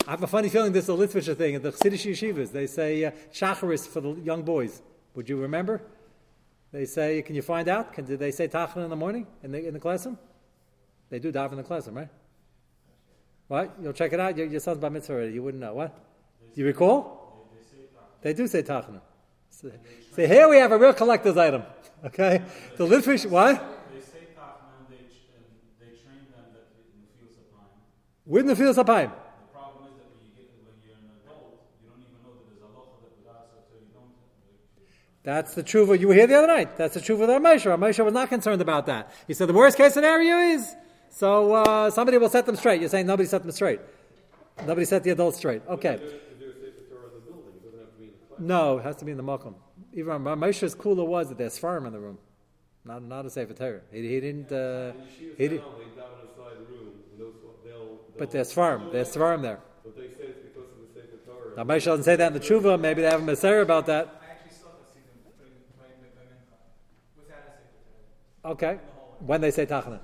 I 0.08 0.12
have 0.12 0.24
a 0.24 0.27
funny 0.27 0.50
feeling 0.50 0.72
this 0.72 0.86
is 0.86 0.89
a 0.89 0.94
Litvisher 0.94 1.36
thing. 1.36 1.56
At 1.56 1.63
the 1.63 1.72
Chassidish 1.72 2.10
yeshivas, 2.10 2.51
they 2.51 2.68
say 2.68 3.06
uh, 3.06 3.12
shacharis 3.34 3.88
for 3.88 4.01
the 4.01 4.13
young 4.13 4.44
boys. 4.44 4.82
Would 5.15 5.27
you 5.27 5.38
remember? 5.38 5.82
They 6.72 6.86
say, 6.86 7.22
can 7.22 7.36
you 7.36 7.41
find 7.41 7.68
out? 7.68 7.94
Can, 7.94 8.06
did 8.06 8.20
they 8.20 8.32
say 8.32 8.48
tachan 8.48 8.84
in 8.84 8.89
the 8.89 8.96
morning 8.96 9.27
in 9.44 9.51
the, 9.51 9.68
in 9.68 9.74
the 9.74 9.80
classroom? 9.80 10.18
They 11.10 11.20
do 11.20 11.32
daven 11.32 11.51
in 11.51 11.58
the 11.58 11.63
classroom, 11.63 11.98
right? 11.98 12.10
What? 13.50 13.75
You'll 13.82 13.91
check 13.91 14.13
it 14.13 14.20
out? 14.22 14.38
Your, 14.38 14.48
your 14.48 14.62
son's 14.62 14.77
by 14.77 14.88
mitzvah 14.88 15.13
already. 15.13 15.34
You 15.34 15.44
wouldn't 15.44 15.62
know. 15.62 15.74
What? 15.74 15.94
Do 16.56 16.62
you 16.62 16.65
recall? 16.65 17.50
They 18.22 18.34
do 18.34 18.48
say 18.48 18.63
tachan. 18.63 19.01
So, 19.62 19.72
so 20.15 20.27
here 20.27 20.50
we 20.50 20.58
have 20.58 20.72
a 20.72 20.77
real 20.77 20.94
collector's 20.94 21.38
item. 21.38 21.63
Okay? 22.03 22.41
The 22.77 22.88
Litvish, 22.88 23.30
what? 23.30 23.56
They 23.94 24.01
say 24.01 24.27
Tachna 24.36 24.74
and 24.80 24.88
they, 24.89 24.98
and 24.98 25.46
they 25.80 25.94
train 26.01 26.25
them 26.34 26.50
that 26.53 26.74
in 26.91 27.01
the 27.01 27.12
fields 27.20 27.38
of 27.38 27.46
time. 27.53 27.70
With 28.25 28.48
the 28.48 28.56
fields 28.56 28.77
of. 28.77 28.86
The 28.86 28.91
problem 28.91 29.86
is 29.86 30.01
that 30.01 30.10
when 30.10 30.25
you 30.25 30.34
get 30.36 30.50
when 30.65 30.82
you're 30.82 30.98
an 30.98 31.13
adult, 31.22 31.62
you 31.84 31.89
don't 31.89 32.01
even 32.01 32.18
know 32.25 32.34
that 32.34 32.50
there's 32.50 32.65
a 32.65 32.72
locha 32.74 33.06
that 33.06 33.12
would 33.13 33.30
ask 33.30 33.53
until 33.53 33.86
you 33.86 33.94
don't. 33.94 34.10
That's 35.24 35.53
the 35.53 35.63
truth. 35.63 36.01
You 36.01 36.08
were 36.08 36.15
here 36.15 36.27
the 36.27 36.36
other 36.36 36.48
night. 36.48 36.75
That's 36.75 36.96
the 36.96 37.01
truth 37.01 37.20
with 37.20 37.30
Ramesha. 37.30 37.77
Ramesha 37.77 38.03
was 38.03 38.13
not 38.13 38.30
concerned 38.30 38.62
about 38.62 38.88
that. 38.88 39.13
He 39.27 39.36
said 39.36 39.48
the 39.48 39.53
worst 39.53 39.77
case 39.77 39.94
scenario 39.94 40.38
is 40.38 40.75
so 41.12 41.53
uh, 41.53 41.91
somebody 41.91 42.18
will 42.18 42.30
set 42.30 42.46
them 42.46 42.56
straight. 42.56 42.80
You're 42.80 42.89
saying 42.89 43.06
nobody 43.06 43.27
set 43.27 43.44
them 43.44 43.51
straight. 43.51 43.82
Nobody 44.65 44.86
set 44.86 45.03
the 45.03 45.12
adults 45.12 45.38
straight. 45.38 45.62
Okay. 45.68 45.96
Is 45.96 46.00
there 46.39 46.50
a 46.50 46.53
Sefer 46.53 46.82
Torah 46.89 47.08
in 47.08 47.13
the 47.13 47.20
building? 47.20 47.53
It 47.56 47.63
doesn't 47.63 47.80
have 47.80 47.91
to 47.91 47.98
be 48.00 48.06
in 48.06 48.12
the 48.12 48.25
class. 48.27 48.31
No, 48.42 48.80
it 48.80 48.84
has 48.84 48.96
to 48.98 49.06
be 49.06 49.12
in 49.12 49.18
the 49.18 49.24
makom. 49.24 49.54
Even 49.94 50.24
Ramesha's 50.24 50.74
cooler 50.74 51.04
was 51.04 51.30
that 51.30 51.38
there's 51.38 51.60
farm 51.60 51.86
in 51.86 51.94
the 51.94 52.00
room, 52.00 52.18
not 52.84 53.04
not 53.04 53.24
a 53.24 53.30
sefer 53.30 53.54
Torah. 53.54 53.82
He, 53.92 54.02
he 54.02 54.20
didn't. 54.20 54.52
Uh, 54.52 54.94
he 55.38 55.48
did, 55.48 55.62
now, 55.62 55.68
they 55.78 55.84
daven 55.84 56.28
inside 56.28 56.58
the 56.58 56.74
room, 56.74 56.90
and 57.12 57.22
those, 57.22 57.34
they'll, 57.64 57.72
they'll. 57.72 58.00
but 58.18 58.32
there's 58.32 58.52
farm. 58.52 58.90
There's 58.92 59.16
farm 59.16 59.44
there. 59.44 59.60
But 59.84 59.96
they 59.96 60.08
say 60.08 60.30
it's 60.30 60.40
because 60.40 60.70
of 60.72 60.80
the 60.82 61.02
Sefer 61.02 61.18
Torah. 61.24 61.64
Ramesha 61.64 61.86
doesn't 61.86 62.04
say 62.04 62.16
that 62.16 62.28
in 62.28 62.34
the 62.34 62.40
tshuva. 62.40 62.80
Maybe 62.80 63.04
they 63.04 63.12
have 63.12 63.22
a 63.22 63.26
Messiah 63.26 63.62
about 63.62 63.86
that. 63.86 64.08
I 64.08 64.32
actually 64.32 64.58
saw 64.58 64.70
that 64.70 64.88
season 64.88 65.22
putting 65.38 65.54
playing 65.78 66.02
the 66.02 66.10
Bemincha 66.18 66.58
without 67.16 67.46
a 67.46 68.54
secretary. 68.56 68.78
Okay. 68.78 68.80
When 69.20 69.42
they 69.42 69.52
say 69.52 69.68
tachana. 69.68 70.00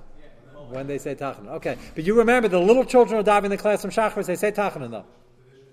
When 0.68 0.86
they 0.86 0.98
say 0.98 1.16
tachana. 1.16 1.48
Okay. 1.54 1.76
But 1.96 2.04
you 2.04 2.14
remember 2.14 2.46
the 2.46 2.60
little 2.60 2.84
children 2.84 3.18
are 3.18 3.24
diving 3.24 3.50
in 3.50 3.56
the 3.56 3.60
class 3.60 3.82
from 3.82 3.90
Shachris, 3.90 4.26
they 4.26 4.36
say 4.36 4.52
tachana 4.52 4.88
though. 4.88 5.06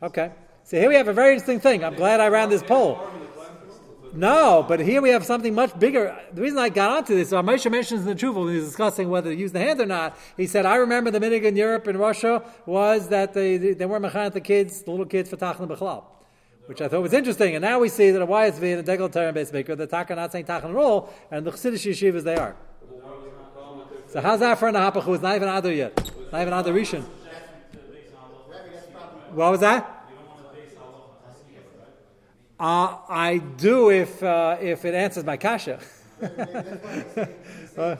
Okay. 0.02 0.32
So 0.66 0.80
here 0.80 0.90
we 0.90 0.96
have 0.96 1.08
a 1.08 1.14
very 1.14 1.34
interesting 1.34 1.60
thing. 1.60 1.84
I'm 1.84 1.94
glad 1.94 2.20
I 2.20 2.28
ran 2.28 2.50
this 2.50 2.64
poll. 2.64 3.00
No, 4.14 4.66
but 4.68 4.80
here 4.80 5.00
we 5.00 5.12
have 5.12 5.24
something 5.24 5.54
much 5.54 5.78
bigger. 5.78 6.18
The 6.34 6.42
reason 6.42 6.58
I 6.58 6.70
got 6.70 6.90
onto 6.90 7.14
this, 7.14 7.32
Moshe 7.32 7.70
mentions 7.70 8.02
in 8.02 8.08
the 8.08 8.16
Truva 8.16 8.44
when 8.44 8.50
he 8.50 8.56
was 8.56 8.66
discussing 8.66 9.10
whether 9.10 9.30
to 9.30 9.36
use 9.36 9.52
the 9.52 9.60
hand 9.60 9.80
or 9.80 9.86
not. 9.86 10.18
He 10.36 10.48
said, 10.48 10.66
"I 10.66 10.78
remember 10.78 11.12
the 11.12 11.20
minig 11.20 11.44
in 11.44 11.56
Europe 11.56 11.86
and 11.86 12.00
Russia 12.00 12.42
was 12.66 13.10
that 13.10 13.36
they 13.36 13.58
they 13.58 13.86
weren't 13.86 14.06
mechanat 14.06 14.34
the 14.34 14.42
kids, 14.42 14.82
the 14.82 14.90
little 14.90 15.06
kids 15.06 15.30
for 15.30 15.38
tachan 15.38 15.68
b'chlal." 15.68 16.04
Which 16.66 16.82
I 16.82 16.88
thought 16.88 17.04
was 17.04 17.14
interesting, 17.14 17.54
and 17.54 17.62
now 17.62 17.78
we 17.78 17.90
see 17.90 18.10
that 18.10 18.20
a 18.20 18.26
YSV 18.26 18.80
and 18.80 18.90
a 18.90 19.10
Terran 19.10 19.36
base 19.36 19.54
maker, 19.54 19.76
the 19.76 19.96
are 19.96 20.16
not 20.16 20.32
saying 20.32 20.46
Tachan 20.46 20.76
all, 20.76 21.14
and 21.30 21.46
the 21.46 21.52
Chassidish 21.52 21.86
yeshivas 21.88 22.24
they 22.24 22.38
are. 22.38 22.56
So 24.08 24.20
how's 24.20 24.40
that 24.40 24.58
for 24.58 24.68
an 24.68 24.74
Ahapach 24.74 25.04
who's 25.04 25.22
not 25.22 25.36
even 25.36 25.48
Adar 25.48 25.72
yet? 25.72 26.12
Not 26.32 26.42
even 26.42 26.54
Adar 26.54 26.74
Rishon. 26.74 27.04
What 29.32 29.52
was 29.52 29.60
that? 29.60 29.95
Uh, 32.58 32.98
I 33.10 33.38
do 33.38 33.90
if 33.90 34.24
uh, 34.24 34.58
if 34.62 34.86
it 34.86 34.96
answers 34.96 35.26
my 35.26 35.36
kasha. 35.36 35.80
Uh, 36.22 36.28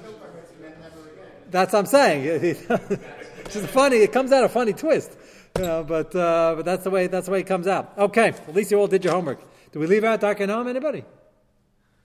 that's 1.52 1.74
what 1.74 1.80
I'm 1.80 1.86
saying. 1.86 2.24
it's 2.26 3.54
just 3.54 3.68
funny. 3.68 3.98
It 3.98 4.14
comes 4.14 4.32
out 4.32 4.46
a 4.46 4.50
funny 4.50 4.72
twist, 4.72 5.12
you 5.58 5.64
know, 5.64 5.84
but 5.84 6.16
uh, 6.16 6.54
but 6.56 6.64
that's 6.64 6.86
the 6.86 6.90
way 6.90 7.08
that's 7.08 7.26
the 7.26 7.34
way 7.34 7.42
it 7.42 7.48
comes 7.48 7.68
out. 7.68 7.98
Okay, 7.98 8.30
at 8.30 8.56
least 8.56 8.72
you 8.72 8.80
all 8.80 8.88
did 8.88 9.04
your 9.04 9.14
homework. 9.14 9.42
Do 9.74 9.80
we 9.80 9.88
leave 9.88 10.06
out 10.06 10.22
Darkanom? 10.22 10.70
Anybody? 10.70 11.04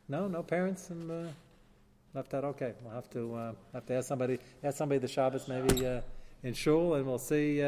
No, 0.08 0.26
no 0.26 0.42
parents 0.42 0.90
and 0.90 1.08
uh, 1.08 1.30
left 2.14 2.34
out. 2.34 2.42
Okay, 2.42 2.72
we'll 2.82 2.94
have 2.94 3.08
to 3.10 3.34
uh, 3.36 3.52
have 3.72 3.86
to 3.86 3.94
ask 3.94 4.08
somebody 4.08 4.40
ask 4.64 4.76
somebody 4.76 4.98
the 4.98 5.06
Shabbos 5.06 5.46
maybe 5.46 5.86
in 6.42 6.54
shul, 6.54 6.94
and 6.94 7.06
we'll 7.06 7.18
see. 7.18 7.62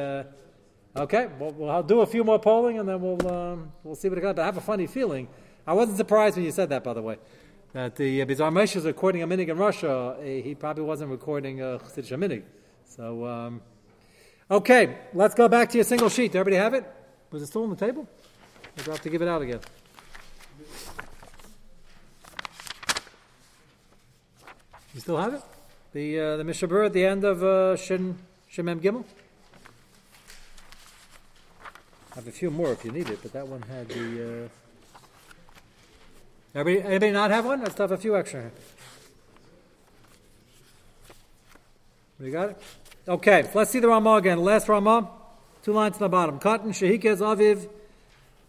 Uh, 0.95 1.03
okay, 1.03 1.29
well, 1.39 1.53
we'll 1.53 1.71
I'll 1.71 1.83
do 1.83 2.01
a 2.01 2.07
few 2.07 2.25
more 2.25 2.39
polling, 2.39 2.79
and 2.79 2.89
then 2.89 3.01
we'll 3.01 3.27
um, 3.33 3.73
we'll 3.83 3.95
see 3.97 4.09
what 4.09 4.19
it 4.19 4.21
got. 4.21 4.37
But 4.37 4.43
I 4.43 4.47
have 4.47 4.57
a 4.57 4.61
funny 4.61 4.87
feeling. 4.87 5.29
I 5.67 5.73
wasn't 5.73 5.97
surprised 5.97 6.37
when 6.37 6.45
you 6.45 6.53
said 6.53 6.69
that, 6.71 6.85
by 6.85 6.93
the 6.93 7.03
way. 7.03 7.19
That 7.73 7.97
the 7.97 8.21
uh, 8.21 8.25
Bizarre 8.27 8.51
Moshe 8.51 8.77
is 8.77 8.85
recording 8.85 9.23
a 9.23 9.27
minig 9.27 9.49
in 9.49 9.57
Russia. 9.57 9.91
Uh, 9.91 10.23
he 10.23 10.55
probably 10.55 10.85
wasn't 10.85 11.11
recording 11.11 11.61
a 11.63 11.79
Chassidish 11.79 12.17
minig. 12.19 12.43
So, 12.85 13.27
um, 13.27 13.63
okay, 14.51 14.99
let's 15.15 15.35
go 15.35 15.49
back 15.49 15.71
to 15.71 15.79
your 15.79 15.85
single 15.85 16.11
sheet. 16.11 16.35
Everybody 16.35 16.57
have 16.57 16.75
it? 16.75 16.85
Was 17.31 17.43
it 17.43 17.47
still 17.47 17.63
on 17.63 17.71
the 17.71 17.77
table? 17.77 18.07
We're 18.77 18.85
about 18.85 19.03
to 19.03 19.09
give 19.09 19.23
it 19.23 19.29
out 19.29 19.41
again. 19.41 19.61
You 24.95 25.01
still 25.01 25.17
have 25.17 25.33
it? 25.33 25.43
The 25.93 26.21
uh, 26.21 26.37
the 26.37 26.45
Mishnah 26.45 26.69
Berurah 26.69 26.87
at 26.87 26.93
the 26.93 27.07
end 27.07 27.25
of 27.25 27.43
uh, 27.43 27.77
Shin 27.77 28.19
Shemem 28.53 28.81
Gimel. 28.81 29.05
I 32.13 32.17
have 32.17 32.29
a 32.29 32.31
few 32.31 32.51
more 32.51 32.71
if 32.73 32.85
you 32.85 32.93
need 32.93 33.09
it, 33.09 33.21
but 33.23 33.33
that 33.33 33.49
one 33.49 33.63
had 33.63 33.89
the. 33.89 34.45
Uh... 34.45 34.49
Everybody, 36.55 36.87
anybody 36.87 37.13
not 37.13 37.31
have 37.31 37.47
one? 37.47 37.63
Let's 37.63 37.79
have 37.79 37.91
a 37.91 37.97
few 37.97 38.15
extra. 38.15 38.51
We 42.21 42.31
got 42.31 42.51
it. 42.51 42.63
Okay, 43.09 43.49
let's 43.55 43.71
see 43.71 43.81
the 43.81 43.89
Ramah 43.89 44.17
again. 44.17 44.45
Last 44.45 44.69
Ramah, 44.69 45.09
two 45.63 45.73
lines 45.73 45.95
on 45.95 46.01
the 46.01 46.09
bottom. 46.11 46.39
Cotton 46.39 46.73
Shehikez 46.73 47.21
Aviv, 47.21 47.71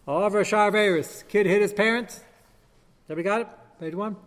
Over 0.05 0.43
Sharveris. 0.43 1.25
Kid 1.29 1.45
hit 1.45 1.61
his 1.61 1.71
parents. 1.71 2.19
Everybody 3.09 3.23
got 3.23 3.41
it? 3.41 3.47
Page 3.79 3.95
one. 3.95 4.17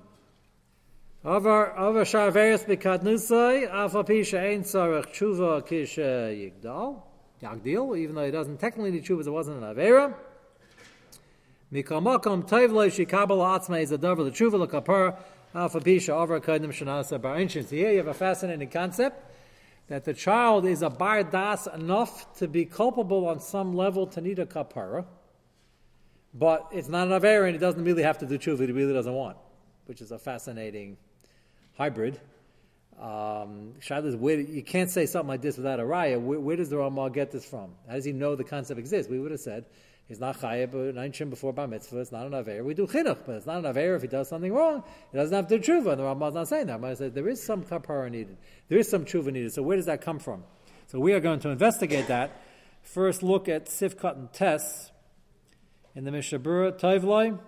Over 1.23 1.77
over 1.77 2.07
Sharveris 2.07 2.65
Bikadnusai, 2.65 3.71
Alpha 3.71 4.03
Pisha 4.03 4.51
Ein 4.51 4.63
Sarach 4.63 5.13
Tshuva 5.13 5.67
Kish 5.67 5.97
Yigdal. 5.97 7.03
Yagdil, 7.43 7.99
even 7.99 8.15
though 8.15 8.25
he 8.25 8.31
doesn't 8.31 8.59
technically 8.59 8.91
need 8.91 9.05
tshuva, 9.05 9.27
it 9.27 9.31
wasn't 9.31 9.63
an 9.63 9.75
Avera. 9.75 10.15
Mikamakom 11.73 12.49
Tevle 12.49 12.89
Shikabal 12.89 13.39
Atzma 13.39 13.83
is 13.83 13.91
a 13.91 13.99
dover 13.99 14.25
the 14.25 14.31
tshuva 14.31 14.67
lekapar 14.67 15.17
Alpha 15.55 15.81
Pisha 15.81 16.11
over 16.11 16.41
Kadim 16.41 16.69
Shanasa 16.69 17.21
Bar 17.21 17.39
Ancient. 17.39 17.69
Here 17.69 17.91
you 17.91 17.99
have 17.99 18.07
a 18.07 18.15
fascinating 18.15 18.71
concept 18.71 19.33
that 19.89 20.05
the 20.05 20.15
child 20.15 20.65
is 20.65 20.83
a 20.83 20.91
bar 20.91 21.23
das 21.23 21.67
enough 21.67 22.35
to 22.39 22.49
be 22.49 22.65
culpable 22.65 23.27
on 23.27 23.41
some 23.41 23.77
level 23.77 24.07
to 24.07 24.21
need 24.21 24.39
a 24.39 24.47
kapara, 24.47 25.05
but 26.35 26.67
it's 26.73 26.89
not 26.89 27.09
an 27.09 27.21
Avera 27.21 27.45
and 27.45 27.53
he 27.53 27.59
doesn't 27.59 27.85
really 27.85 28.03
have 28.03 28.19
to 28.19 28.27
do 28.27 28.39
tshuva, 28.39 28.67
he 28.67 28.73
really 28.73 28.93
doesn't 28.93 29.15
want, 29.15 29.37
which 29.87 30.01
is 30.01 30.11
a 30.11 30.19
fascinating 30.19 30.97
hybrid. 31.77 32.21
Um, 33.01 33.75
you 33.89 34.63
can't 34.65 34.91
say 34.91 35.07
something 35.07 35.29
like 35.29 35.43
this 35.43 35.57
without 35.57 35.81
a 35.81 35.83
raya. 35.83 36.21
Where, 36.21 36.41
where 36.41 36.57
does 36.57 36.71
the 36.71 36.79
Ramah 36.79 37.11
get 37.11 37.31
this 37.31 37.45
from? 37.45 37.73
How 37.87 37.95
does 37.95 38.05
he 38.05 38.13
know 38.13 38.37
the 38.37 38.45
concept 38.45 38.79
exists? 38.81 39.11
We 39.11 39.19
would 39.19 39.33
have 39.33 39.41
said 39.41 39.67
He's 40.09 40.21
not 40.21 40.39
chayiv, 40.39 40.71
but 40.71 40.95
nine 40.95 41.11
before 41.31 41.53
bar 41.53 41.67
mitzvah. 41.67 41.99
It's 41.99 42.13
not 42.13 42.27
an 42.27 42.35
aver. 42.35 42.63
We 42.63 42.75
do 42.75 42.87
chinuch, 42.87 43.27
but 43.27 43.37
it's 43.37 43.47
not 43.47 43.59
an 43.59 43.67
aver 43.67 43.97
if 43.97 44.03
he 44.03 44.09
does 44.09 44.29
something 44.29 44.53
wrong. 44.53 44.85
He 45.11 45.19
doesn't 45.19 45.35
have 45.35 45.49
to 45.49 45.59
tshuva. 45.59 45.93
And 45.93 46.01
the 46.01 46.05
Rambam 46.05 46.29
is 46.29 46.35
not 46.35 46.49
saying 46.49 46.69
that. 46.69 46.81
But 46.81 46.97
said 46.97 47.15
there 47.15 47.29
is 47.29 47.43
some 47.43 47.65
kapara 47.65 48.09
needed. 48.09 48.37
There 48.69 48.79
is 48.79 48.89
some 48.89 49.05
tshuva 49.05 49.33
needed. 49.33 49.53
So 49.53 49.63
where 49.63 49.77
does 49.77 49.87
that 49.87 50.01
come 50.01 50.21
from? 50.21 50.45
So 50.87 51.01
we 51.01 51.13
are 51.13 51.21
going 51.21 51.41
to 51.41 51.49
investigate 51.49 52.07
that. 52.07 52.41
First, 52.83 53.25
look 53.25 53.49
at 53.49 53.67
Sifkat 53.67 54.15
and 54.15 54.33
Tess 54.33 54.93
in 55.97 56.05
the 56.05 56.13
Mishnah 56.13 56.39
Berurah 56.39 56.79
Tovloi. 56.79 57.41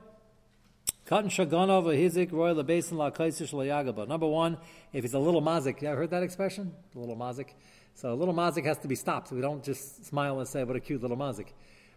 Number 4.07 4.27
one, 4.27 4.59
if 4.93 5.05
he's 5.05 5.15
a 5.15 5.19
little 5.19 5.41
mazik, 5.41 5.81
you 5.81 5.89
ever 5.89 6.01
heard 6.01 6.11
that 6.11 6.23
expression? 6.23 6.75
A 6.95 6.99
little 6.99 7.17
mazik. 7.17 7.55
So 7.95 8.13
a 8.13 8.15
little 8.15 8.35
mazik 8.35 8.67
has 8.67 8.77
to 8.81 8.89
be 8.89 8.95
stopped. 8.95 9.33
We 9.33 9.41
don't 9.41 9.65
just 9.65 10.05
smile 10.05 10.39
and 10.39 10.47
say, 10.47 10.65
"What 10.65 10.77
a 10.77 10.81
cute 10.81 11.01
little 11.01 11.17
mazik." 11.17 11.47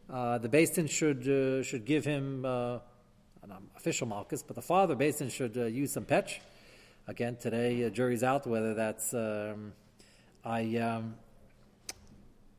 Uh, 0.09 0.37
the 0.37 0.47
basin 0.47 0.87
should 0.87 1.27
uh, 1.27 1.61
should 1.61 1.83
give 1.83 2.05
him 2.05 2.45
uh, 2.45 2.79
an 3.43 3.51
official 3.75 4.07
malchus, 4.07 4.43
but 4.43 4.55
the 4.55 4.61
father 4.61 4.95
basin 4.95 5.27
should 5.27 5.57
uh, 5.57 5.65
use 5.65 5.91
some 5.91 6.05
petch. 6.05 6.39
Again, 7.05 7.35
today 7.35 7.83
uh, 7.83 7.89
jury's 7.89 8.23
out 8.23 8.47
whether 8.47 8.73
that's. 8.73 9.13
Um, 9.13 9.73
I 10.45 10.77
um, 10.77 11.15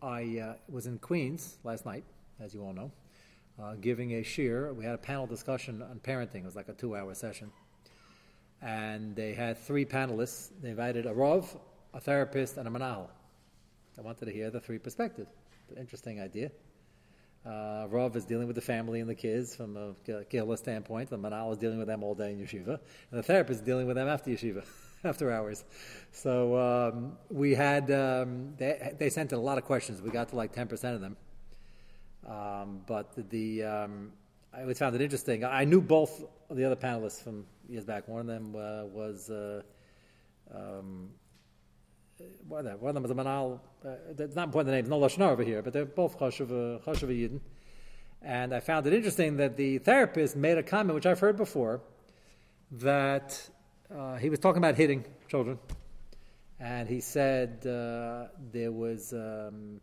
I 0.02 0.38
uh, 0.38 0.54
was 0.68 0.86
in 0.86 0.98
Queens 0.98 1.56
last 1.64 1.86
night, 1.86 2.04
as 2.40 2.52
you 2.52 2.62
all 2.62 2.74
know, 2.74 2.90
giving 3.80 4.14
a 4.14 4.22
shear. 4.22 4.72
We 4.72 4.84
had 4.84 4.94
a 4.94 4.98
panel 4.98 5.26
discussion 5.26 5.82
on 5.82 6.00
parenting. 6.00 6.36
It 6.36 6.44
was 6.44 6.56
like 6.56 6.68
a 6.68 6.74
two-hour 6.74 7.14
session, 7.14 7.50
and 8.60 9.14
they 9.16 9.34
had 9.34 9.58
three 9.58 9.84
panelists. 9.84 10.50
They 10.60 10.70
invited 10.70 11.06
a 11.06 11.12
rav, 11.12 11.56
a 11.94 12.00
therapist, 12.00 12.56
and 12.56 12.66
a 12.68 12.70
manal. 12.70 13.08
I 13.98 14.00
wanted 14.02 14.26
to 14.26 14.32
hear 14.32 14.50
the 14.50 14.60
three 14.60 14.78
perspectives. 14.78 15.30
Interesting 15.76 16.20
idea. 16.20 16.50
Uh, 17.44 17.86
Rav 17.90 18.14
is 18.14 18.24
dealing 18.24 18.46
with 18.46 18.54
the 18.54 18.62
family 18.62 19.00
and 19.00 19.10
the 19.10 19.14
kids 19.14 19.56
from 19.56 19.76
a 19.76 19.94
Gila 20.30 20.56
standpoint. 20.56 21.10
The 21.10 21.18
Manal 21.18 21.50
is 21.50 21.58
dealing 21.58 21.78
with 21.78 21.88
them 21.88 22.04
all 22.04 22.14
day 22.14 22.32
in 22.32 22.38
yeshiva. 22.38 22.78
And 23.10 23.18
the 23.18 23.22
therapist 23.22 23.60
is 23.60 23.66
dealing 23.66 23.88
with 23.88 23.96
them 23.96 24.06
after 24.06 24.30
yeshiva, 24.30 24.64
after 25.04 25.32
hours. 25.32 25.64
So 26.12 26.56
um, 26.56 27.18
we 27.30 27.54
had, 27.54 27.90
um, 27.90 28.54
they, 28.58 28.94
they, 28.96 29.10
sent 29.10 29.32
in 29.32 29.38
a 29.38 29.42
lot 29.42 29.58
of 29.58 29.64
questions. 29.64 30.00
We 30.00 30.10
got 30.10 30.28
to 30.28 30.36
like 30.36 30.54
10% 30.54 30.94
of 30.94 31.00
them. 31.00 31.16
Um, 32.26 32.82
but 32.86 33.30
the, 33.30 33.64
um, 33.64 34.12
I 34.52 34.62
always 34.62 34.78
found 34.78 34.94
it 34.94 35.00
interesting. 35.00 35.44
I 35.44 35.64
knew 35.64 35.80
both 35.80 36.24
of 36.48 36.56
the 36.56 36.64
other 36.64 36.76
panelists 36.76 37.22
from 37.22 37.46
years 37.68 37.84
back. 37.84 38.06
One 38.08 38.20
of 38.20 38.26
them 38.26 38.54
uh, 38.54 38.84
was 38.86 39.30
uh, 39.30 39.62
um, 40.54 41.10
one 42.46 42.66
of 42.66 42.80
them, 42.94 43.02
was 43.02 43.10
a 43.10 43.14
Manal, 43.14 43.60
uh, 43.84 43.90
not 44.34 44.44
important 44.44 44.66
the 44.66 44.72
names, 44.72 44.88
no 44.88 45.00
Lashon 45.00 45.22
over 45.22 45.42
here, 45.42 45.62
but 45.62 45.72
they're 45.72 45.84
both 45.84 46.18
Choshev 46.18 46.48
Yidden. 46.84 47.40
And 48.20 48.54
I 48.54 48.60
found 48.60 48.86
it 48.86 48.92
interesting 48.92 49.38
that 49.38 49.56
the 49.56 49.78
therapist 49.78 50.36
made 50.36 50.58
a 50.58 50.62
comment, 50.62 50.94
which 50.94 51.06
I've 51.06 51.18
heard 51.18 51.36
before, 51.36 51.80
that 52.72 53.40
uh, 53.94 54.16
he 54.16 54.30
was 54.30 54.38
talking 54.38 54.58
about 54.58 54.76
hitting 54.76 55.04
children. 55.28 55.58
And 56.60 56.88
he 56.88 57.00
said 57.00 57.66
uh, 57.66 58.28
there 58.52 58.70
was, 58.70 59.12
um, 59.12 59.80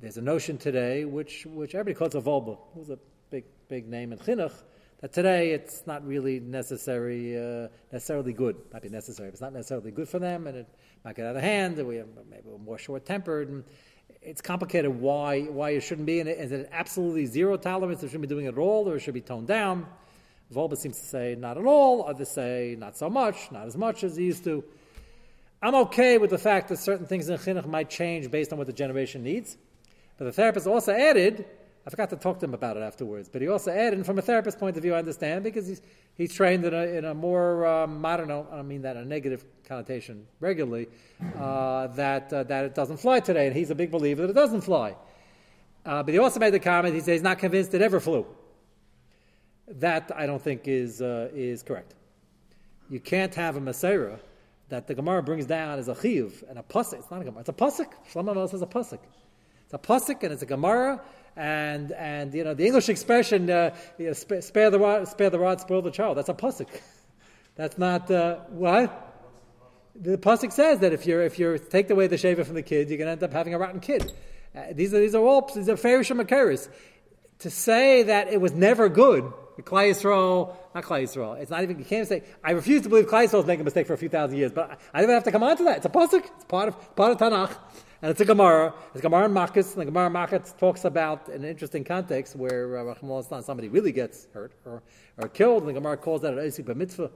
there's 0.00 0.16
a 0.16 0.22
notion 0.22 0.58
today, 0.58 1.04
which, 1.04 1.46
which 1.46 1.74
everybody 1.74 1.94
calls 1.94 2.14
a 2.14 2.20
Wolbe. 2.20 2.58
Was 2.74 2.90
a 2.90 2.98
big, 3.30 3.44
big 3.68 3.88
name 3.88 4.12
in 4.12 4.18
Chinuch, 4.18 4.52
that 5.00 5.12
today 5.12 5.52
it's 5.52 5.86
not 5.86 6.06
really 6.06 6.40
necessary, 6.40 7.36
uh, 7.36 7.68
necessarily 7.92 8.32
good. 8.32 8.56
Might 8.72 8.82
be 8.82 8.88
necessary, 8.88 9.28
but 9.28 9.34
it's 9.34 9.40
not 9.40 9.52
necessarily 9.52 9.90
good 9.90 10.08
for 10.08 10.18
them, 10.18 10.46
and 10.46 10.58
it 10.58 10.68
might 11.04 11.16
get 11.16 11.26
out 11.26 11.36
of 11.36 11.42
hand, 11.42 11.78
And 11.78 11.88
we 11.88 11.96
have, 11.96 12.08
maybe 12.30 12.42
we're 12.44 12.58
more 12.58 12.78
short-tempered, 12.78 13.48
and 13.48 13.64
it's 14.22 14.40
complicated 14.40 14.90
why 14.90 15.42
why 15.42 15.70
it 15.70 15.80
shouldn't 15.80 16.06
be. 16.06 16.20
And 16.20 16.28
is 16.28 16.52
it 16.52 16.68
absolutely 16.72 17.26
zero 17.26 17.56
tolerance? 17.56 18.02
It 18.02 18.08
shouldn't 18.08 18.22
be 18.22 18.28
doing 18.28 18.46
it 18.46 18.50
at 18.50 18.58
all, 18.58 18.88
or 18.88 18.96
it 18.96 19.00
should 19.00 19.14
be 19.14 19.20
toned 19.20 19.46
down. 19.46 19.86
Wolbe 20.52 20.76
seems 20.76 20.98
to 20.98 21.04
say 21.04 21.36
not 21.38 21.58
at 21.58 21.64
all. 21.64 22.06
Others 22.06 22.30
say 22.30 22.76
not 22.78 22.96
so 22.96 23.10
much, 23.10 23.50
not 23.50 23.66
as 23.66 23.76
much 23.76 24.04
as 24.04 24.16
he 24.16 24.24
used 24.24 24.44
to. 24.44 24.62
I'm 25.62 25.74
okay 25.74 26.18
with 26.18 26.30
the 26.30 26.38
fact 26.38 26.68
that 26.68 26.78
certain 26.78 27.06
things 27.06 27.28
in 27.28 27.38
chinuch 27.38 27.66
might 27.66 27.88
change 27.88 28.30
based 28.30 28.52
on 28.52 28.58
what 28.58 28.66
the 28.66 28.72
generation 28.72 29.22
needs. 29.22 29.56
But 30.18 30.24
the 30.26 30.32
therapist 30.32 30.66
also 30.66 30.92
added 30.92 31.44
I 31.86 31.90
forgot 31.90 32.10
to 32.10 32.16
talk 32.16 32.40
to 32.40 32.46
him 32.46 32.54
about 32.54 32.76
it 32.76 32.80
afterwards, 32.80 33.28
but 33.28 33.40
he 33.40 33.46
also 33.46 33.70
added, 33.70 33.94
and 33.94 34.04
from 34.04 34.18
a 34.18 34.22
therapist's 34.22 34.58
point 34.58 34.76
of 34.76 34.82
view, 34.82 34.92
I 34.92 34.98
understand 34.98 35.44
because 35.44 35.68
he's 35.68 35.80
he's 36.16 36.34
trained 36.34 36.64
in 36.64 36.74
a, 36.74 36.82
in 36.82 37.04
a 37.04 37.14
more 37.14 37.64
um, 37.64 38.04
I 38.04 38.16
don't 38.16 38.26
know, 38.26 38.44
I 38.50 38.56
don't 38.56 38.66
mean 38.66 38.82
that 38.82 38.96
in 38.96 39.02
a 39.02 39.06
negative 39.06 39.44
connotation 39.64 40.26
regularly, 40.40 40.88
uh, 41.38 41.86
that 41.88 42.32
uh, 42.32 42.42
that 42.42 42.64
it 42.64 42.74
doesn't 42.74 42.96
fly 42.96 43.20
today, 43.20 43.46
and 43.46 43.54
he's 43.54 43.70
a 43.70 43.74
big 43.76 43.92
believer 43.92 44.22
that 44.22 44.30
it 44.30 44.34
doesn't 44.34 44.62
fly. 44.62 44.96
Uh, 45.84 46.02
but 46.02 46.12
he 46.12 46.18
also 46.18 46.40
made 46.40 46.52
the 46.52 46.58
comment 46.58 46.92
he 46.92 47.00
says 47.00 47.06
he's 47.06 47.22
not 47.22 47.38
convinced 47.38 47.72
it 47.72 47.80
ever 47.80 48.00
flew. 48.00 48.26
That 49.68 50.10
I 50.16 50.26
don't 50.26 50.42
think 50.42 50.66
is 50.66 51.00
uh, 51.00 51.28
is 51.32 51.62
correct. 51.62 51.94
You 52.90 52.98
can't 52.98 53.34
have 53.36 53.56
a 53.56 53.60
Masera 53.60 54.18
that 54.70 54.88
the 54.88 54.94
Gemara 54.94 55.22
brings 55.22 55.46
down 55.46 55.78
as 55.78 55.86
a 55.86 55.94
chiv 55.94 56.42
and 56.48 56.58
a 56.58 56.64
pasuk. 56.64 56.94
It's 56.94 57.10
not 57.12 57.20
a 57.20 57.24
Gemara. 57.24 57.40
It's 57.42 57.48
a 57.48 57.52
pasuk. 57.52 57.92
Shlomo 58.12 58.50
says 58.50 58.62
a 58.62 58.66
pasuk. 58.66 58.98
It's 59.66 59.74
a 59.74 59.78
pasuk 59.78 60.22
and 60.22 60.32
it's 60.32 60.42
a 60.42 60.46
Gemara 60.46 61.02
and 61.36 61.90
and 61.90 62.32
you 62.32 62.44
know 62.44 62.54
the 62.54 62.64
English 62.64 62.88
expression 62.88 63.50
uh, 63.50 63.74
you 63.98 64.06
know, 64.06 64.12
spare, 64.12 64.40
spare, 64.40 64.70
the 64.70 64.78
rod, 64.78 65.08
spare 65.08 65.28
the 65.28 65.40
rod, 65.40 65.60
spoil 65.60 65.82
the 65.82 65.90
child. 65.90 66.16
That's 66.16 66.28
a 66.28 66.34
pasuk. 66.34 66.68
That's 67.56 67.76
not 67.76 68.08
uh, 68.08 68.36
what 68.48 69.02
the 69.96 70.18
pasuk 70.18 70.52
says 70.52 70.78
that 70.80 70.92
if 70.92 71.04
you 71.04 71.18
if 71.18 71.36
you 71.36 71.58
take 71.58 71.90
away 71.90 72.06
the 72.06 72.16
shaver 72.16 72.44
from 72.44 72.54
the 72.54 72.62
kid, 72.62 72.88
you're 72.88 72.98
going 72.98 73.06
to 73.06 73.12
end 73.12 73.24
up 73.24 73.32
having 73.32 73.54
a 73.54 73.58
rotten 73.58 73.80
kid. 73.80 74.12
Uh, 74.54 74.66
these 74.72 74.94
are 74.94 75.00
these 75.00 75.16
are 75.16 75.24
all 75.24 75.50
these 75.52 75.68
are 75.68 75.76
fairish 75.76 76.10
and 76.12 76.68
To 77.40 77.50
say 77.50 78.04
that 78.04 78.28
it 78.28 78.40
was 78.40 78.52
never 78.52 78.88
good, 78.88 79.32
Klai 79.62 79.90
Yisrael, 79.90 80.54
not 80.74 80.84
Klai 80.84 81.04
Yisrael. 81.04 81.40
It's 81.40 81.50
not 81.50 81.62
even 81.62 81.78
you 81.78 81.84
can't 81.84 82.06
say. 82.06 82.22
I 82.44 82.52
refuse 82.52 82.82
to 82.82 82.88
believe 82.88 83.06
Klai 83.06 83.24
Yisrael 83.24 83.40
is 83.40 83.46
making 83.46 83.62
a 83.62 83.64
mistake 83.64 83.86
for 83.86 83.94
a 83.94 83.98
few 83.98 84.08
thousand 84.08 84.36
years, 84.36 84.52
but 84.52 84.70
I, 84.70 84.98
I 84.98 85.00
don't 85.00 85.10
have 85.10 85.24
to 85.24 85.32
come 85.32 85.42
on 85.42 85.56
to 85.56 85.64
that. 85.64 85.78
It's 85.78 85.86
a 85.86 85.90
pasuk. 85.90 86.24
It's 86.36 86.44
part 86.44 86.68
of 86.68 86.96
part 86.96 87.12
of 87.12 87.18
Tanakh. 87.18 87.56
And 88.02 88.10
it's 88.10 88.20
a 88.20 88.26
Gemara. 88.26 88.74
It's 88.92 89.00
Gemara 89.00 89.24
in. 89.24 89.36
And 89.36 89.80
the 89.80 89.84
Gemara 89.86 90.06
in 90.06 90.42
talks 90.58 90.84
about 90.84 91.28
an 91.28 91.44
interesting 91.44 91.82
context 91.82 92.36
where 92.36 92.90
uh, 92.90 93.22
somebody 93.40 93.68
really 93.68 93.92
gets 93.92 94.28
hurt 94.34 94.52
or, 94.66 94.82
or 95.16 95.28
killed. 95.28 95.62
And 95.62 95.70
the 95.70 95.80
Gemara 95.80 95.96
calls 95.96 96.22
that 96.22 96.34
an 96.34 96.38
Esik 96.40 96.74
mitzvah. 96.76 97.10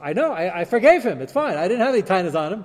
I 0.00 0.12
know. 0.12 0.32
I, 0.32 0.60
I, 0.60 0.64
forgave 0.64 1.02
him. 1.02 1.20
It's 1.20 1.32
fine. 1.32 1.56
I 1.56 1.66
didn't 1.66 1.84
have 1.84 1.92
any 1.92 2.02
tainas 2.02 2.38
on 2.38 2.52
him. 2.52 2.64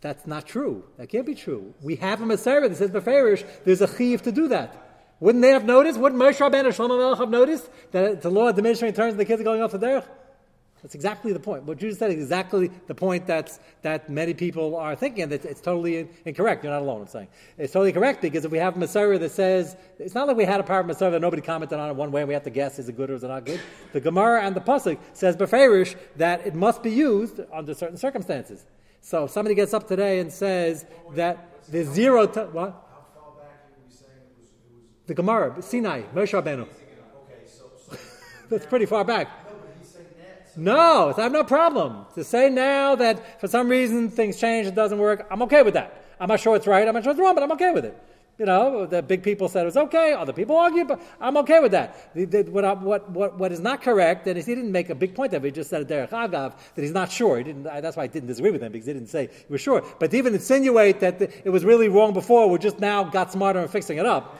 That's 0.00 0.26
not 0.26 0.46
true. 0.46 0.84
That 0.96 1.08
can't 1.08 1.26
be 1.26 1.34
true. 1.34 1.74
We 1.82 1.96
have 1.96 2.22
a 2.22 2.26
Messiah 2.26 2.66
that 2.68 2.76
says 2.76 2.90
Beferish, 2.90 3.46
there's 3.64 3.82
a 3.82 3.96
chiv 3.96 4.22
to 4.22 4.32
do 4.32 4.48
that. 4.48 4.86
Wouldn't 5.20 5.42
they 5.42 5.50
have 5.50 5.64
noticed? 5.64 6.00
Wouldn't 6.00 6.20
Moshe 6.20 6.38
Rabbeinu 6.38 6.66
and 6.66 6.74
Shlomo 6.74 6.98
Melech 6.98 7.18
have 7.18 7.28
noticed 7.28 7.68
that 7.92 8.22
the 8.22 8.30
law 8.30 8.48
of 8.48 8.56
diminishing 8.56 8.86
returns 8.86 9.12
and 9.12 9.20
the 9.20 9.26
kids 9.26 9.40
are 9.40 9.44
going 9.44 9.60
off 9.60 9.72
the 9.72 9.78
derech? 9.78 10.06
That's 10.82 10.94
exactly 10.94 11.34
the 11.34 11.40
point. 11.40 11.64
What 11.64 11.82
you 11.82 11.92
said 11.92 12.10
is 12.10 12.16
exactly 12.16 12.70
the 12.86 12.94
point 12.94 13.26
that's, 13.26 13.60
that 13.82 14.08
many 14.08 14.32
people 14.32 14.76
are 14.76 14.96
thinking, 14.96 15.28
that 15.28 15.44
it's 15.44 15.60
totally 15.60 16.08
incorrect. 16.24 16.64
You're 16.64 16.72
not 16.72 16.80
alone, 16.80 17.02
I'm 17.02 17.06
saying. 17.06 17.28
It's 17.58 17.74
totally 17.74 17.92
correct 17.92 18.22
because 18.22 18.46
if 18.46 18.50
we 18.50 18.56
have 18.56 18.76
a 18.76 18.78
Messiah 18.78 19.18
that 19.18 19.30
says, 19.30 19.76
it's 19.98 20.14
not 20.14 20.26
like 20.26 20.38
we 20.38 20.46
had 20.46 20.58
a 20.58 20.62
power 20.62 20.80
of 20.80 20.86
Messiah 20.86 21.10
that 21.10 21.20
nobody 21.20 21.42
commented 21.42 21.78
on 21.78 21.90
it 21.90 21.96
one 21.96 22.10
way 22.12 22.22
and 22.22 22.28
we 22.28 22.34
have 22.34 22.44
to 22.44 22.50
guess 22.50 22.78
is 22.78 22.88
it 22.88 22.96
good 22.96 23.10
or 23.10 23.14
is 23.14 23.24
it 23.24 23.28
not 23.28 23.44
good. 23.44 23.60
The 23.92 24.00
Gemara 24.00 24.42
and 24.42 24.56
the 24.56 24.62
Pasuk 24.62 24.98
says, 25.12 25.36
Beferish, 25.36 25.96
that 26.16 26.46
it 26.46 26.54
must 26.54 26.82
be 26.82 26.90
used 26.90 27.40
under 27.52 27.74
certain 27.74 27.98
circumstances. 27.98 28.64
So 29.00 29.24
if 29.24 29.30
somebody 29.30 29.54
gets 29.54 29.74
up 29.74 29.88
today 29.88 30.20
and 30.20 30.32
says 30.32 30.84
that 31.14 31.62
the 31.70 31.84
zero, 31.84 32.26
to, 32.26 32.44
what? 32.46 32.70
How 32.70 33.06
far 33.14 33.32
back 33.38 33.60
are 33.64 33.78
we 33.86 33.92
saying 33.92 34.10
it 34.12 34.38
was 34.38 34.48
it 34.48 34.74
was 34.74 35.06
the 35.06 35.14
Gemara, 35.14 35.62
Sinai, 35.62 36.02
Moshe 36.14 36.40
Rabbeinu. 36.40 36.68
That's 38.50 38.66
pretty 38.66 38.86
far 38.86 39.04
back. 39.04 39.28
No, 40.56 41.14
I 41.16 41.22
have 41.22 41.32
no 41.32 41.44
problem. 41.44 42.06
To 42.14 42.24
say 42.24 42.50
now 42.50 42.96
that 42.96 43.40
for 43.40 43.48
some 43.48 43.68
reason 43.68 44.10
things 44.10 44.38
change, 44.38 44.66
it 44.66 44.74
doesn't 44.74 44.98
work, 44.98 45.26
I'm 45.30 45.42
okay 45.42 45.62
with 45.62 45.74
that. 45.74 46.04
I'm 46.18 46.28
not 46.28 46.40
sure 46.40 46.56
it's 46.56 46.66
right, 46.66 46.86
I'm 46.86 46.94
not 46.94 47.02
sure 47.02 47.12
it's 47.12 47.20
wrong, 47.20 47.34
but 47.34 47.42
I'm 47.42 47.52
okay 47.52 47.72
with 47.72 47.84
it. 47.84 47.96
You 48.40 48.46
know, 48.46 48.86
the 48.86 49.02
big 49.02 49.22
people 49.22 49.50
said 49.50 49.64
it 49.64 49.66
was 49.66 49.76
okay, 49.76 50.14
other 50.14 50.32
people 50.32 50.56
argue, 50.56 50.86
but 50.86 50.98
I'm 51.20 51.36
okay 51.36 51.60
with 51.60 51.72
that. 51.72 52.14
The, 52.14 52.24
the, 52.24 52.42
what, 52.44 52.80
what, 52.80 53.10
what, 53.10 53.38
what 53.38 53.52
is 53.52 53.60
not 53.60 53.82
correct, 53.82 54.26
and 54.26 54.34
he 54.38 54.42
didn't 54.42 54.72
make 54.72 54.88
a 54.88 54.94
big 54.94 55.14
point 55.14 55.34
of 55.34 55.44
it, 55.44 55.48
he 55.48 55.52
just 55.52 55.68
said 55.68 55.86
Derek 55.86 56.08
Agav, 56.08 56.54
that 56.74 56.80
he's 56.80 56.90
not 56.90 57.12
sure. 57.12 57.36
He 57.36 57.44
didn't, 57.44 57.64
that's 57.64 57.98
why 57.98 58.04
I 58.04 58.06
didn't 58.06 58.28
disagree 58.28 58.50
with 58.50 58.62
him, 58.62 58.72
because 58.72 58.86
he 58.86 58.94
didn't 58.94 59.10
say 59.10 59.26
he 59.26 59.52
was 59.52 59.60
sure. 59.60 59.84
But 59.98 60.10
to 60.12 60.16
even 60.16 60.32
insinuate 60.32 61.00
that 61.00 61.20
it 61.20 61.50
was 61.50 61.66
really 61.66 61.90
wrong 61.90 62.14
before, 62.14 62.48
we 62.48 62.58
just 62.58 62.78
now 62.78 63.04
got 63.04 63.30
smarter 63.30 63.58
and 63.58 63.70
fixing 63.70 63.98
it 63.98 64.06
up. 64.06 64.38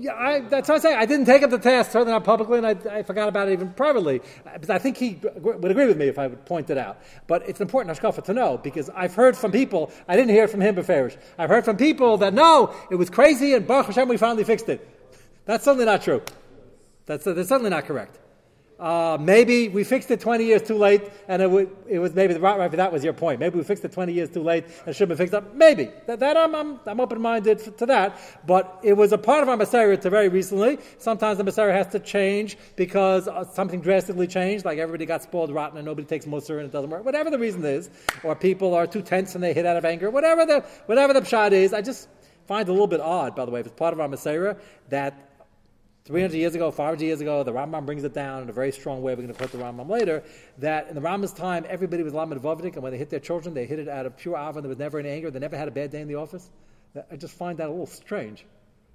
Yeah, 0.00 0.14
I, 0.14 0.40
that's 0.40 0.68
what 0.68 0.76
I 0.76 0.78
say. 0.78 0.94
I 0.94 1.06
didn't 1.06 1.26
take 1.26 1.42
up 1.42 1.50
the 1.50 1.58
task, 1.58 1.90
certainly 1.90 2.12
not 2.12 2.22
publicly, 2.22 2.58
and 2.58 2.66
I, 2.66 2.98
I 2.98 3.02
forgot 3.02 3.28
about 3.28 3.48
it 3.48 3.52
even 3.52 3.70
privately. 3.70 4.20
Because 4.44 4.70
I 4.70 4.78
think 4.78 4.96
he 4.96 5.18
would 5.40 5.70
agree 5.70 5.86
with 5.86 5.96
me 5.96 6.06
if 6.06 6.20
I 6.20 6.28
would 6.28 6.44
point 6.44 6.70
it 6.70 6.78
out. 6.78 7.00
But 7.26 7.48
it's 7.48 7.60
important, 7.60 7.98
Hashkafa, 7.98 8.22
to 8.24 8.32
know, 8.32 8.58
because 8.58 8.90
I've 8.90 9.14
heard 9.14 9.36
from 9.36 9.50
people, 9.50 9.90
I 10.06 10.14
didn't 10.14 10.30
hear 10.30 10.46
from 10.46 10.60
him, 10.60 10.76
Beferish. 10.76 11.16
I've 11.36 11.50
heard 11.50 11.64
from 11.64 11.76
people 11.76 12.16
that, 12.18 12.32
no, 12.32 12.72
it 12.92 12.94
was 12.94 13.10
crazy, 13.10 13.54
and 13.54 13.66
Baruch 13.66 13.86
Hashem, 13.86 14.08
we 14.08 14.16
finally 14.16 14.44
fixed 14.44 14.68
it. 14.68 14.86
That's 15.46 15.64
certainly 15.64 15.86
not 15.86 16.02
true. 16.02 16.22
That's, 17.06 17.26
uh, 17.26 17.32
that's 17.32 17.48
certainly 17.48 17.70
not 17.70 17.86
correct. 17.86 18.18
Uh, 18.78 19.18
maybe 19.20 19.68
we 19.68 19.82
fixed 19.82 20.08
it 20.12 20.20
20 20.20 20.44
years 20.44 20.62
too 20.62 20.76
late, 20.76 21.10
and 21.26 21.42
it, 21.42 21.50
would, 21.50 21.68
it 21.88 21.98
was 21.98 22.14
maybe 22.14 22.32
the 22.32 22.38
right, 22.38 22.58
right, 22.58 22.70
that 22.70 22.92
was 22.92 23.02
your 23.02 23.12
point. 23.12 23.40
Maybe 23.40 23.58
we 23.58 23.64
fixed 23.64 23.84
it 23.84 23.90
20 23.90 24.12
years 24.12 24.30
too 24.30 24.42
late 24.42 24.66
and 24.86 24.94
should 24.94 25.08
have 25.08 25.18
been 25.18 25.26
fixed 25.26 25.34
up. 25.34 25.52
Maybe. 25.54 25.90
That, 26.06 26.20
that 26.20 26.36
I'm, 26.36 26.54
I'm, 26.54 26.80
I'm 26.86 27.00
open 27.00 27.20
minded 27.20 27.76
to 27.78 27.86
that. 27.86 28.20
But 28.46 28.78
it 28.84 28.92
was 28.92 29.12
a 29.12 29.18
part 29.18 29.42
of 29.42 29.48
our 29.48 29.56
Messiah 29.56 29.96
to 29.96 30.10
very 30.10 30.28
recently. 30.28 30.78
Sometimes 30.98 31.38
the 31.38 31.44
Messiah 31.44 31.72
has 31.72 31.88
to 31.88 31.98
change 31.98 32.56
because 32.76 33.26
uh, 33.26 33.44
something 33.44 33.80
drastically 33.80 34.28
changed, 34.28 34.64
like 34.64 34.78
everybody 34.78 35.06
got 35.06 35.24
spoiled 35.24 35.52
rotten 35.52 35.78
and 35.78 35.84
nobody 35.84 36.06
takes 36.06 36.26
Musar 36.26 36.58
and 36.58 36.66
it 36.66 36.72
doesn't 36.72 36.90
work. 36.90 37.04
Whatever 37.04 37.30
the 37.30 37.38
reason 37.38 37.64
is, 37.64 37.90
or 38.22 38.36
people 38.36 38.74
are 38.74 38.86
too 38.86 39.02
tense 39.02 39.34
and 39.34 39.42
they 39.42 39.54
hit 39.54 39.66
out 39.66 39.76
of 39.76 39.84
anger, 39.84 40.08
whatever 40.08 40.46
the, 40.46 40.60
whatever 40.86 41.12
the 41.12 41.20
pshat 41.20 41.50
is, 41.50 41.72
I 41.72 41.82
just 41.82 42.08
find 42.46 42.68
it 42.68 42.70
a 42.70 42.72
little 42.72 42.86
bit 42.86 43.00
odd, 43.00 43.34
by 43.34 43.44
the 43.44 43.50
way, 43.50 43.60
if 43.60 43.66
it's 43.66 43.74
part 43.74 43.92
of 43.92 44.00
our 44.00 44.08
Messiah, 44.08 44.56
that 44.88 45.27
300 46.08 46.38
years 46.38 46.54
ago, 46.54 46.70
500 46.70 47.04
years 47.04 47.20
ago, 47.20 47.42
the 47.42 47.52
Rambam 47.52 47.84
brings 47.84 48.02
it 48.02 48.14
down 48.14 48.42
in 48.42 48.48
a 48.48 48.52
very 48.52 48.72
strong 48.72 49.02
way. 49.02 49.12
We're 49.12 49.24
going 49.24 49.28
to 49.28 49.34
put 49.34 49.52
the 49.52 49.58
Rambam 49.58 49.90
later. 49.90 50.22
That 50.56 50.88
in 50.88 50.94
the 50.94 51.02
Rambam's 51.02 51.34
time, 51.34 51.66
everybody 51.68 52.02
was 52.02 52.14
Lamed 52.14 52.40
Vavdik, 52.40 52.72
and 52.72 52.82
when 52.82 52.92
they 52.92 52.96
hit 52.96 53.10
their 53.10 53.20
children, 53.20 53.52
they 53.52 53.66
hit 53.66 53.78
it 53.78 53.88
out 53.88 54.06
of 54.06 54.16
pure 54.16 54.34
ava. 54.34 54.62
There 54.62 54.70
was 54.70 54.78
never 54.78 54.98
any 54.98 55.10
anger. 55.10 55.30
They 55.30 55.38
never 55.38 55.58
had 55.58 55.68
a 55.68 55.70
bad 55.70 55.90
day 55.90 56.00
in 56.00 56.08
the 56.08 56.14
office. 56.14 56.48
I 57.12 57.16
just 57.16 57.34
find 57.34 57.58
that 57.58 57.66
a 57.66 57.70
little 57.70 57.84
strange. 57.86 58.46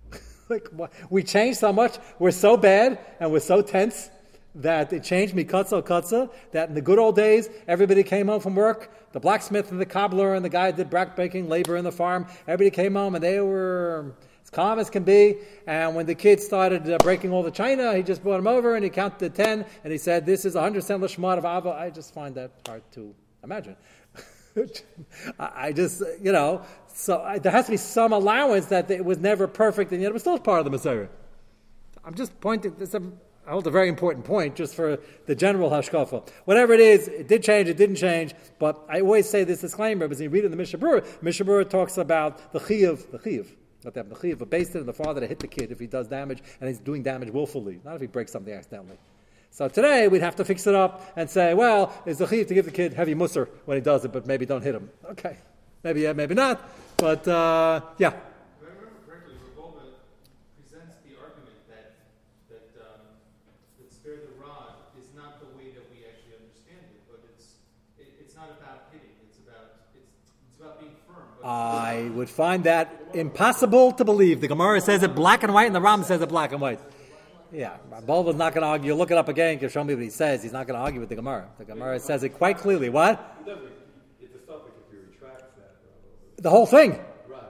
like 0.50 0.68
we 1.12 1.22
changed 1.22 1.60
so 1.60 1.72
much. 1.72 2.00
We're 2.18 2.32
so 2.32 2.58
bad 2.58 2.98
and 3.20 3.32
we're 3.32 3.42
so 3.42 3.62
tense 3.62 4.10
that 4.56 4.92
it 4.92 5.04
changed 5.04 5.36
me 5.36 5.44
kutza 5.44 5.84
kutza. 5.84 6.32
That 6.52 6.70
in 6.70 6.74
the 6.74 6.82
good 6.82 6.98
old 6.98 7.16
days, 7.16 7.48
everybody 7.68 8.02
came 8.02 8.28
home 8.28 8.40
from 8.40 8.56
work. 8.56 8.92
The 9.12 9.20
blacksmith 9.20 9.72
and 9.72 9.80
the 9.80 9.86
cobbler 9.86 10.34
and 10.34 10.44
the 10.44 10.50
guy 10.50 10.72
that 10.72 10.78
did 10.78 10.90
back 10.90 11.16
baking 11.16 11.48
labor 11.48 11.78
in 11.78 11.84
the 11.84 11.92
farm. 11.92 12.26
Everybody 12.48 12.72
came 12.72 12.96
home 12.96 13.14
and 13.14 13.24
they 13.24 13.40
were 13.40 14.16
calm 14.54 14.80
as 14.80 14.90
can 14.90 15.04
be. 15.04 15.38
And 15.68 15.96
when 15.96 16.06
the 16.06 16.16
kid 16.16 16.40
started 16.40 16.90
uh, 16.90 16.98
breaking 17.00 17.32
all 17.32 17.44
the 17.44 17.52
china, 17.52 17.96
he 17.96 18.04
just 18.04 18.24
brought 18.24 18.40
him 18.40 18.48
over 18.48 18.76
and 18.76 18.84
he 18.84 18.90
counted 18.90 19.20
to 19.20 19.30
10 19.30 19.66
and 19.84 19.92
he 19.92 19.98
said, 19.98 20.26
This 20.26 20.46
is 20.46 20.56
100% 20.56 20.76
Lashmat 20.76 21.38
of 21.38 21.46
Ava. 21.46 21.72
I 21.72 21.90
just 21.90 22.14
find 22.14 22.36
that 22.36 22.52
hard 22.66 22.84
to 22.94 23.14
imagine. 23.44 23.76
I 25.40 25.72
just, 25.74 26.02
you 26.22 26.32
know, 26.32 26.62
so 26.94 27.22
I, 27.22 27.40
there 27.40 27.52
has 27.52 27.66
to 27.66 27.72
be 27.72 27.78
some 27.78 28.14
allowance 28.14 28.68
that 28.68 28.90
it 28.92 29.04
was 29.04 29.18
never 29.18 29.48
perfect 29.48 29.92
and 29.92 30.02
yet 30.02 30.10
it 30.10 30.14
was 30.14 30.22
still 30.22 30.38
part 30.38 30.60
of 30.60 30.66
the 30.66 30.72
Messiah. 30.72 31.08
I'm 32.06 32.14
just 32.14 32.40
pointing, 32.40 32.76
this, 32.78 32.94
um, 32.94 33.14
I 33.46 33.52
hold 33.52 33.68
a 33.68 33.72
very 33.72 33.90
important 33.90 34.26
point 34.26 34.56
just 34.56 34.74
for 34.76 35.00
the 35.26 35.36
general 35.36 35.70
hashkafa. 35.70 36.28
Whatever 36.46 36.74
it 36.74 36.80
is, 36.80 37.08
it 37.08 37.28
did 37.28 37.44
change, 37.44 37.68
it 37.68 37.78
didn't 37.78 37.98
change, 37.98 38.34
but 38.60 38.86
I 38.88 39.02
always 39.02 39.30
say 39.30 39.44
this 39.44 39.62
disclaimer 39.62 40.08
because 40.08 40.22
you 40.22 40.30
read 40.30 40.46
in 40.46 40.52
the 40.52 40.58
Mishnah 40.58 40.80
Berurah 40.80 41.70
talks 41.70 41.98
about 41.98 42.54
the 42.54 42.60
chiv, 42.60 43.12
the 43.12 43.20
chiv, 43.22 43.54
not 43.86 43.94
to 43.96 44.00
have 44.00 44.10
the 44.10 44.20
chiv, 44.20 44.40
but 44.40 44.50
based 44.50 44.76
on 44.76 44.86
the 44.86 44.94
father 44.94 45.22
to 45.22 45.28
hit 45.28 45.40
the 45.40 45.48
kid 45.48 45.72
if 45.72 45.80
he 45.80 45.88
does 45.88 46.08
damage 46.08 46.42
and 46.60 46.68
he's 46.68 46.80
doing 46.80 47.04
damage 47.04 47.30
willfully, 47.30 47.80
not 47.84 47.96
if 47.96 48.02
he 48.02 48.08
breaks 48.08 48.32
something 48.32 48.54
accidentally. 48.54 48.98
So 49.52 49.68
today 49.68 50.08
we'd 50.08 50.22
have 50.22 50.36
to 50.38 50.46
fix 50.46 50.66
it 50.68 50.74
up 50.74 51.12
and 51.16 51.30
say, 51.30 51.54
well, 51.54 51.94
it's 52.06 52.20
the 52.20 52.28
chiv 52.28 52.48
to 52.48 52.54
give 52.54 52.66
the 52.66 52.72
kid 52.72 52.94
heavy 52.94 53.14
musser 53.14 53.50
when 53.66 53.78
he 53.78 53.82
does 53.82 54.06
it, 54.06 54.12
but 54.12 54.26
maybe 54.26 54.46
don't 54.46 54.64
hit 54.64 54.74
him. 54.76 54.90
Okay, 55.12 55.38
maybe 55.84 56.02
yeah, 56.02 56.14
maybe 56.14 56.34
not, 56.34 56.62
but 56.98 57.28
uh, 57.28 57.82
yeah. 57.98 58.08
If 58.08 58.14
I 58.16 58.74
remember 58.74 58.98
correctly, 59.06 59.36
Rav 59.58 59.76
Wolbe 59.76 59.86
presents 60.58 60.98
the 61.06 61.14
argument 61.22 61.60
that 61.70 61.94
that 62.50 62.70
um, 62.82 63.06
that 63.78 63.94
spare 63.94 64.26
the 64.26 64.34
rod 64.42 64.74
is 64.98 65.14
not 65.14 65.38
the 65.38 65.50
way 65.54 65.70
that 65.78 65.86
we 65.94 66.02
actually 66.02 66.34
understand 66.42 66.90
it, 66.90 67.04
but 67.06 67.22
it's 67.30 67.62
it, 68.00 68.10
it's 68.18 68.34
not 68.34 68.50
about 68.58 68.90
hitting. 68.90 69.14
It's 69.30 69.38
about 69.38 69.86
it's 69.94 70.34
it's 70.50 70.58
about 70.58 70.82
being 70.82 70.98
firm. 71.06 71.30
But 71.33 71.33
I 71.44 72.10
would 72.14 72.30
find 72.30 72.64
that 72.64 73.10
impossible 73.14 73.92
to 73.94 74.06
believe. 74.06 74.42
The 74.42 74.48
Gemara 74.48 74.80
says 74.82 75.04
it 75.04 75.14
black 75.14 75.44
and 75.44 75.54
white, 75.54 75.68
and 75.68 75.76
the 75.76 75.82
Ram 75.82 76.04
says 76.04 76.22
it 76.22 76.30
black 76.30 76.52
and 76.52 76.62
white. 76.62 76.80
Yeah, 77.52 77.78
Wolbe's 78.08 78.36
not 78.36 78.54
going 78.54 78.64
to 78.64 78.68
argue. 78.68 78.88
You 78.88 78.96
look 78.96 79.12
it 79.12 79.18
up 79.18 79.30
again. 79.30 79.60
Can 79.60 79.70
show 79.70 79.84
me 79.84 79.94
what 79.94 80.04
he 80.04 80.10
says. 80.10 80.42
He's 80.42 80.54
not 80.54 80.66
going 80.66 80.78
to 80.78 80.84
argue 80.84 81.00
with 81.00 81.10
the 81.10 81.16
Gemara. 81.16 81.50
The 81.60 81.66
Gemara 81.66 82.00
says 82.00 82.24
it 82.24 82.30
quite 82.30 82.58
clearly. 82.58 82.90
What? 82.90 83.38
It 83.42 83.46
doesn't, 83.46 83.66
it's 84.22 84.34
a 84.34 84.40
suffix 84.48 84.72
if 84.88 84.94
you 84.94 85.00
retract 85.12 85.42
that, 85.58 85.76
though. 86.38 86.42
The 86.42 86.50
whole 86.50 86.66
thing. 86.66 87.00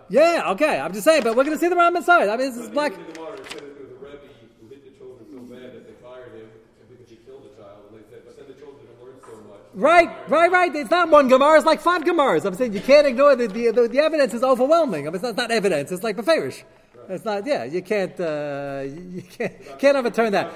Yeah, 0.09 0.51
okay. 0.51 0.79
I'm 0.79 0.91
just 0.91 1.05
saying, 1.05 1.23
but 1.23 1.35
we're 1.35 1.45
going 1.45 1.55
to 1.55 1.61
see 1.61 1.69
the 1.69 1.75
Ram 1.75 1.95
inside. 1.95 2.27
I 2.27 2.35
mean, 2.35 2.51
this 2.51 2.57
is 2.57 2.69
black. 2.69 2.91
even 2.91 3.05
in 3.05 3.13
the 3.13 3.13
Gemara, 3.13 3.33
it 3.33 3.49
said 3.49 3.61
that 3.61 3.73
there 3.73 3.87
was 3.87 3.91
a 3.91 4.03
Rebbe 4.03 4.27
who 4.61 4.67
hit 4.69 4.83
the 4.83 4.91
children 4.99 5.25
so 5.31 5.39
bad 5.47 5.73
that 5.73 5.87
they 5.87 5.95
fired 6.03 6.33
him 6.35 6.51
because 6.91 7.09
he 7.09 7.15
killed 7.23 7.47
a 7.47 7.55
child. 7.55 7.87
And 7.89 7.97
they 7.97 8.05
said, 8.11 8.21
but 8.25 8.35
then 8.37 8.47
the 8.51 8.53
children 8.59 8.83
didn't 8.83 8.99
learn 8.99 9.17
so 9.23 9.33
much. 9.47 9.62
Right, 9.75 10.09
right, 10.29 10.51
right. 10.51 10.75
It's 10.75 10.91
not 10.91 11.09
one 11.09 11.27
Gemara. 11.27 11.57
It's 11.57 11.65
like 11.65 11.81
five 11.81 12.03
Gemaras. 12.03 12.45
I'm 12.45 12.53
saying 12.53 12.73
you 12.73 12.81
can't 12.81 13.07
ignore 13.07 13.35
the 13.35 13.47
the, 13.47 13.71
the, 13.71 13.87
the 13.87 13.99
evidence 13.99 14.33
is 14.33 14.43
overwhelming. 14.43 15.07
I 15.07 15.09
mean, 15.09 15.15
it's 15.15 15.23
not, 15.23 15.29
it's 15.29 15.37
not 15.37 15.51
evidence. 15.51 15.91
It's 15.91 16.03
like 16.03 16.15
Beferish. 16.15 16.63
It's 17.09 17.25
not. 17.25 17.45
Yeah, 17.45 17.63
you 17.63 17.81
can't. 17.81 18.17
Uh, 18.19 18.83
you 18.85 19.23
can't 19.23 19.79
can't 19.79 19.97
overturn 19.97 20.31
that. 20.33 20.51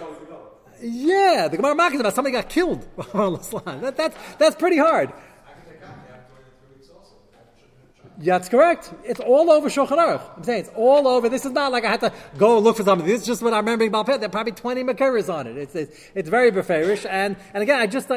Yeah, 0.81 1.47
the 1.49 1.57
Gemara 1.57 1.73
Mak 1.73 1.93
is 1.95 1.99
about 1.99 2.13
somebody 2.13 2.33
got 2.33 2.49
killed. 2.49 2.87
on 3.13 3.33
that, 3.81 3.95
that's 3.97 4.15
that's 4.37 4.55
pretty 4.55 4.77
hard. 4.77 5.11
Yeah, 8.19 8.37
that's 8.37 8.49
correct. 8.49 8.93
It's 9.03 9.19
all 9.19 9.51
over 9.51 9.69
Shulchan 9.69 9.97
Aruch. 9.97 10.37
I'm 10.37 10.43
saying 10.43 10.61
it's 10.61 10.71
all 10.75 11.07
over. 11.07 11.29
This 11.29 11.45
is 11.45 11.51
not 11.51 11.71
like 11.71 11.85
I 11.85 11.91
had 11.91 11.99
to 11.99 12.11
go 12.37 12.57
look 12.57 12.77
for 12.77 12.83
something. 12.83 13.07
This 13.07 13.21
is 13.21 13.27
just 13.27 13.43
what 13.43 13.53
I'm 13.53 13.63
remembering 13.63 13.89
about 13.89 14.07
Pet. 14.07 14.19
There 14.19 14.27
are 14.27 14.31
probably 14.31 14.53
20 14.53 14.83
Makaras 14.85 15.31
on 15.31 15.45
it. 15.45 15.55
It's, 15.55 15.75
it's, 15.75 16.09
it's 16.15 16.29
very 16.29 16.51
beferish. 16.51 17.05
And, 17.07 17.35
and 17.53 17.61
again, 17.61 17.79
I 17.79 17.85
just 17.85 18.07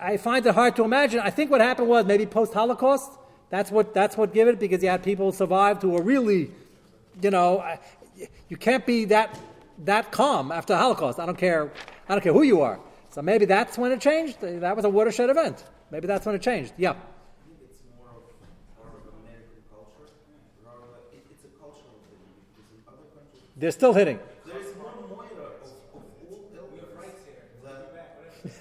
I, 0.00 0.16
find 0.16 0.44
it 0.46 0.54
hard 0.54 0.76
to 0.76 0.84
imagine. 0.84 1.20
I 1.20 1.30
think 1.30 1.50
what 1.50 1.60
happened 1.60 1.88
was 1.88 2.04
maybe 2.04 2.26
post 2.26 2.52
Holocaust. 2.54 3.10
That's 3.50 3.70
what, 3.70 3.94
that's 3.94 4.16
what 4.16 4.34
gave 4.34 4.46
it 4.48 4.58
because 4.58 4.82
you 4.82 4.88
had 4.88 5.02
people 5.02 5.30
who 5.30 5.36
survived 5.36 5.82
who 5.82 5.90
were 5.90 6.02
really, 6.02 6.50
you 7.22 7.30
know, 7.30 7.64
you 8.48 8.56
can't 8.56 8.84
be 8.86 9.06
that, 9.06 9.38
that 9.84 10.12
calm 10.12 10.52
after 10.52 10.74
the 10.74 10.78
Holocaust. 10.78 11.18
I 11.18 11.26
don't 11.26 11.38
care. 11.38 11.70
I 12.08 12.14
don't 12.14 12.22
care 12.22 12.32
who 12.32 12.42
you 12.42 12.60
are. 12.60 12.78
So 13.10 13.22
maybe 13.22 13.44
that's 13.46 13.78
when 13.78 13.92
it 13.92 14.00
changed. 14.00 14.40
That 14.40 14.76
was 14.76 14.84
a 14.84 14.90
watershed 14.90 15.30
event. 15.30 15.64
Maybe 15.90 16.06
that's 16.06 16.26
when 16.26 16.34
it 16.34 16.42
changed. 16.42 16.74
Yeah. 16.76 16.90
it's 16.90 17.80
more 17.96 18.08
of 18.08 18.22
part 18.76 18.92
of 18.94 19.14
American 19.24 19.64
culture 19.72 20.12
rather 20.64 20.86
than 20.92 21.18
it, 21.18 21.24
it's 21.32 21.44
a 21.44 21.52
cultural 21.58 21.96
thing 22.04 22.20
because 22.52 22.68
in 22.76 22.80
other 22.86 23.08
countries 23.16 23.42
They're 23.56 23.70
still 23.72 23.94
hitting. 23.94 24.18
there 24.46 24.60
is 24.60 24.76
one 24.76 24.92
moira 25.08 25.24
of, 25.24 25.72
of 25.96 26.02
all 26.28 26.52
elders 26.52 26.92
that 27.64 28.37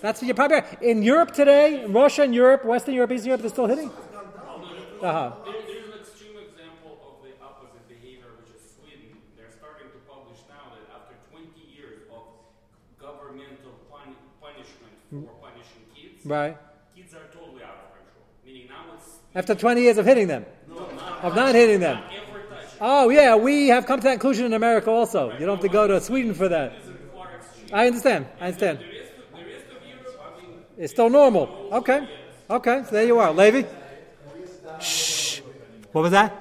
That's 0.00 0.20
what 0.20 0.22
you're 0.22 0.34
probably 0.34 0.62
in 0.80 1.02
Europe 1.02 1.32
today. 1.32 1.84
Russia 1.86 2.22
and 2.22 2.34
Europe, 2.34 2.64
Western 2.64 2.94
Europe, 2.94 3.12
Eastern 3.12 3.26
Europe, 3.28 3.40
they're 3.42 3.50
still 3.50 3.66
hitting. 3.66 3.90
Uh-huh. 3.90 5.32
There's 5.44 5.64
an 5.92 6.00
extreme 6.00 6.36
example 6.48 6.96
of 7.04 7.22
the 7.24 7.32
opposite 7.44 7.86
behavior, 7.88 8.28
which 8.40 8.54
is 8.56 8.62
Sweden. 8.76 9.16
They're 9.36 9.50
starting 9.58 9.88
to 9.92 9.98
publish 10.08 10.38
now 10.48 10.72
that 10.72 10.84
after 10.96 11.14
20 11.30 11.44
years 11.76 12.00
of 12.12 12.22
governmental 13.00 13.72
pun- 13.90 14.16
punishment 14.40 14.94
for 15.10 15.34
punishing 15.44 15.84
kids, 15.94 16.24
Right. 16.24 16.56
kids 16.96 17.12
are 17.14 17.28
totally 17.32 17.62
out 17.62 17.76
of 17.84 17.90
control. 17.98 18.24
Meaning 18.46 18.68
now 18.68 18.94
it's 18.96 19.18
After 19.34 19.54
20 19.54 19.82
years 19.82 19.98
of 19.98 20.06
hitting 20.06 20.26
them, 20.28 20.46
of 21.22 21.34
not 21.34 21.54
hitting 21.54 21.80
them. 21.80 21.96
not. 22.00 22.10
Oh 22.80 23.08
yeah, 23.08 23.36
we 23.36 23.68
have 23.68 23.86
come 23.86 24.00
to 24.00 24.04
that 24.04 24.12
conclusion 24.20 24.46
in 24.46 24.52
America 24.54 24.90
also. 24.90 25.30
You 25.32 25.46
don't 25.46 25.56
have 25.56 25.60
to 25.60 25.68
go 25.68 25.86
to 25.86 26.00
Sweden 26.00 26.34
for 26.34 26.48
that. 26.48 26.72
I 27.72 27.86
understand. 27.86 28.26
I 28.40 28.46
understand. 28.46 28.78
The 28.78 28.84
rest, 28.84 29.12
of, 29.18 29.38
the 29.38 29.44
rest 29.52 29.66
of 29.70 29.88
Europe, 29.88 30.20
I 30.20 30.40
mean, 30.40 30.63
It's 30.76 30.92
still 30.92 31.10
normal. 31.10 31.68
Okay. 31.72 32.08
Okay. 32.50 32.82
So 32.84 32.90
there 32.90 33.06
you 33.06 33.18
are, 33.18 33.32
Levy. 33.32 33.66
Shh. 34.80 35.40
What 35.92 36.02
was 36.02 36.12
that? 36.12 36.40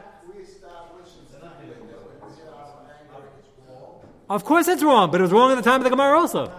Of 4.30 4.46
course 4.46 4.68
it's 4.68 4.82
wrong, 4.82 5.12
but 5.12 5.20
it 5.20 5.24
was 5.24 5.32
wrong 5.32 5.52
at 5.52 5.56
the 5.56 5.62
time 5.62 5.82
of 5.82 5.84
the 5.84 5.90
Gemara 5.90 6.18
also. 6.18 6.52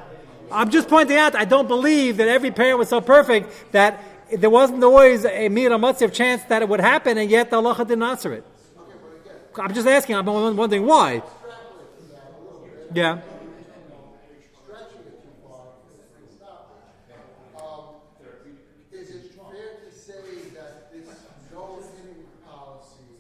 I'm 0.53 0.71
just 0.71 0.89
pointing 0.89 1.17
out, 1.17 1.35
I 1.35 1.45
don't 1.45 1.67
believe 1.67 2.19
that 2.19 2.29
every 2.29 2.53
parent 2.53 2.79
was 2.79 2.89
so 2.89 3.01
perfect 3.01 3.73
that 3.73 4.01
there 4.31 4.51
wasn't 4.51 4.85
always 4.85 5.25
a 5.25 5.49
mir 5.49 5.73
of 5.73 6.13
chance 6.13 6.45
that 6.45 6.63
it 6.63 6.69
would 6.69 6.81
happen, 6.81 7.19
and 7.19 7.29
yet 7.31 7.51
the 7.51 7.57
Allah 7.57 7.75
didn't 7.79 8.03
answer 8.03 8.33
it. 8.33 8.45
I'm 9.59 9.75
just 9.75 9.89
asking, 9.89 10.17
I'm 10.17 10.27
wondering 10.27 10.87
why. 10.87 11.23
Yeah. 12.93 13.21
Is 18.93 19.11
it 19.11 19.33
fair 19.35 19.69
to 19.85 19.91
say 19.93 20.15
that 20.55 20.93
this 20.93 21.09
no 21.53 21.83
hitting 21.97 22.25
policy 22.47 23.11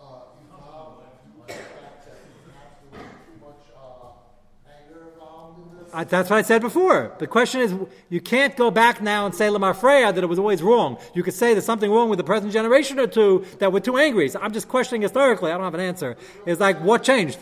uh, 0.00 0.04
evolved 0.42 1.02
from 1.30 1.46
the 1.46 1.52
fact 1.52 2.04
that 2.06 2.18
perhaps 2.44 2.82
there 2.90 3.00
was 3.00 3.10
too 3.26 3.36
much 3.40 3.64
uh, 3.76 4.68
anger 4.68 5.00
involved 5.12 5.56
in 5.62 5.78
this? 5.78 5.85
I, 5.96 6.04
that's 6.04 6.28
what 6.28 6.36
I 6.36 6.42
said 6.42 6.60
before. 6.60 7.14
The 7.18 7.26
question 7.26 7.62
is, 7.62 7.74
you 8.10 8.20
can't 8.20 8.54
go 8.54 8.70
back 8.70 9.00
now 9.00 9.24
and 9.24 9.34
say 9.34 9.48
Lamar 9.48 9.72
Freya 9.72 10.12
that 10.12 10.22
it 10.22 10.26
was 10.26 10.38
always 10.38 10.62
wrong. 10.62 10.98
You 11.14 11.22
could 11.22 11.32
say 11.32 11.54
there's 11.54 11.64
something 11.64 11.90
wrong 11.90 12.10
with 12.10 12.18
the 12.18 12.24
present 12.24 12.52
generation 12.52 13.00
or 13.00 13.06
two 13.06 13.46
that 13.60 13.72
were 13.72 13.80
too 13.80 13.96
angry. 13.96 14.28
So 14.28 14.38
I'm 14.42 14.52
just 14.52 14.68
questioning 14.68 15.00
historically. 15.00 15.52
I 15.52 15.54
don't 15.54 15.64
have 15.64 15.72
an 15.72 15.80
answer. 15.80 16.18
It's 16.44 16.60
like, 16.60 16.82
what 16.82 17.02
changed? 17.02 17.38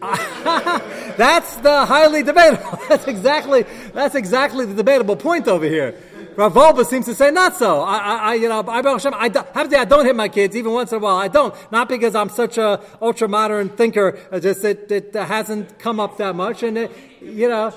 That's 0.00 1.56
the 1.56 1.84
highly 1.84 2.22
debatable. 2.22 2.78
That's 2.88 3.08
exactly 3.08 3.64
that's 3.92 4.16
exactly 4.16 4.66
the 4.66 4.74
debatable 4.74 5.14
point 5.14 5.46
over 5.46 5.64
here. 5.64 5.94
Rav 6.36 6.86
seems 6.86 7.06
to 7.06 7.14
say 7.14 7.30
not 7.30 7.56
so. 7.56 7.82
I, 7.82 7.98
I, 7.98 8.34
you 8.34 8.48
know, 8.48 8.64
I, 8.66 8.82
Hashem, 8.82 9.14
I, 9.14 9.24
have 9.54 9.64
to 9.64 9.70
say 9.70 9.76
I 9.76 9.84
don't 9.84 10.04
hit 10.04 10.16
my 10.16 10.28
kids 10.28 10.56
even 10.56 10.72
once 10.72 10.92
in 10.92 10.98
a 10.98 11.00
while. 11.00 11.16
I 11.16 11.28
don't, 11.28 11.54
not 11.70 11.88
because 11.88 12.14
I'm 12.14 12.28
such 12.30 12.58
a 12.58 12.80
ultra 13.00 13.28
modern 13.28 13.68
thinker. 13.68 14.18
uh, 14.30 14.40
Just 14.40 14.64
it, 14.64 14.90
it 14.90 15.14
hasn't 15.14 15.78
come 15.78 16.00
up 16.00 16.16
that 16.18 16.34
much, 16.34 16.62
and 16.62 16.78
it, 16.78 16.92
you 17.20 17.48
know. 17.48 17.74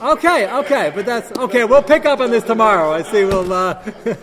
Okay, 0.00 0.52
okay, 0.52 0.92
but 0.94 1.06
that's 1.06 1.30
okay. 1.38 1.64
We'll 1.64 1.82
pick 1.82 2.04
up 2.06 2.18
on 2.18 2.30
this 2.32 2.42
tomorrow. 2.42 2.92
I 2.92 3.02
see. 3.02 3.24
We'll. 3.24 3.52
Uh, 3.52 3.82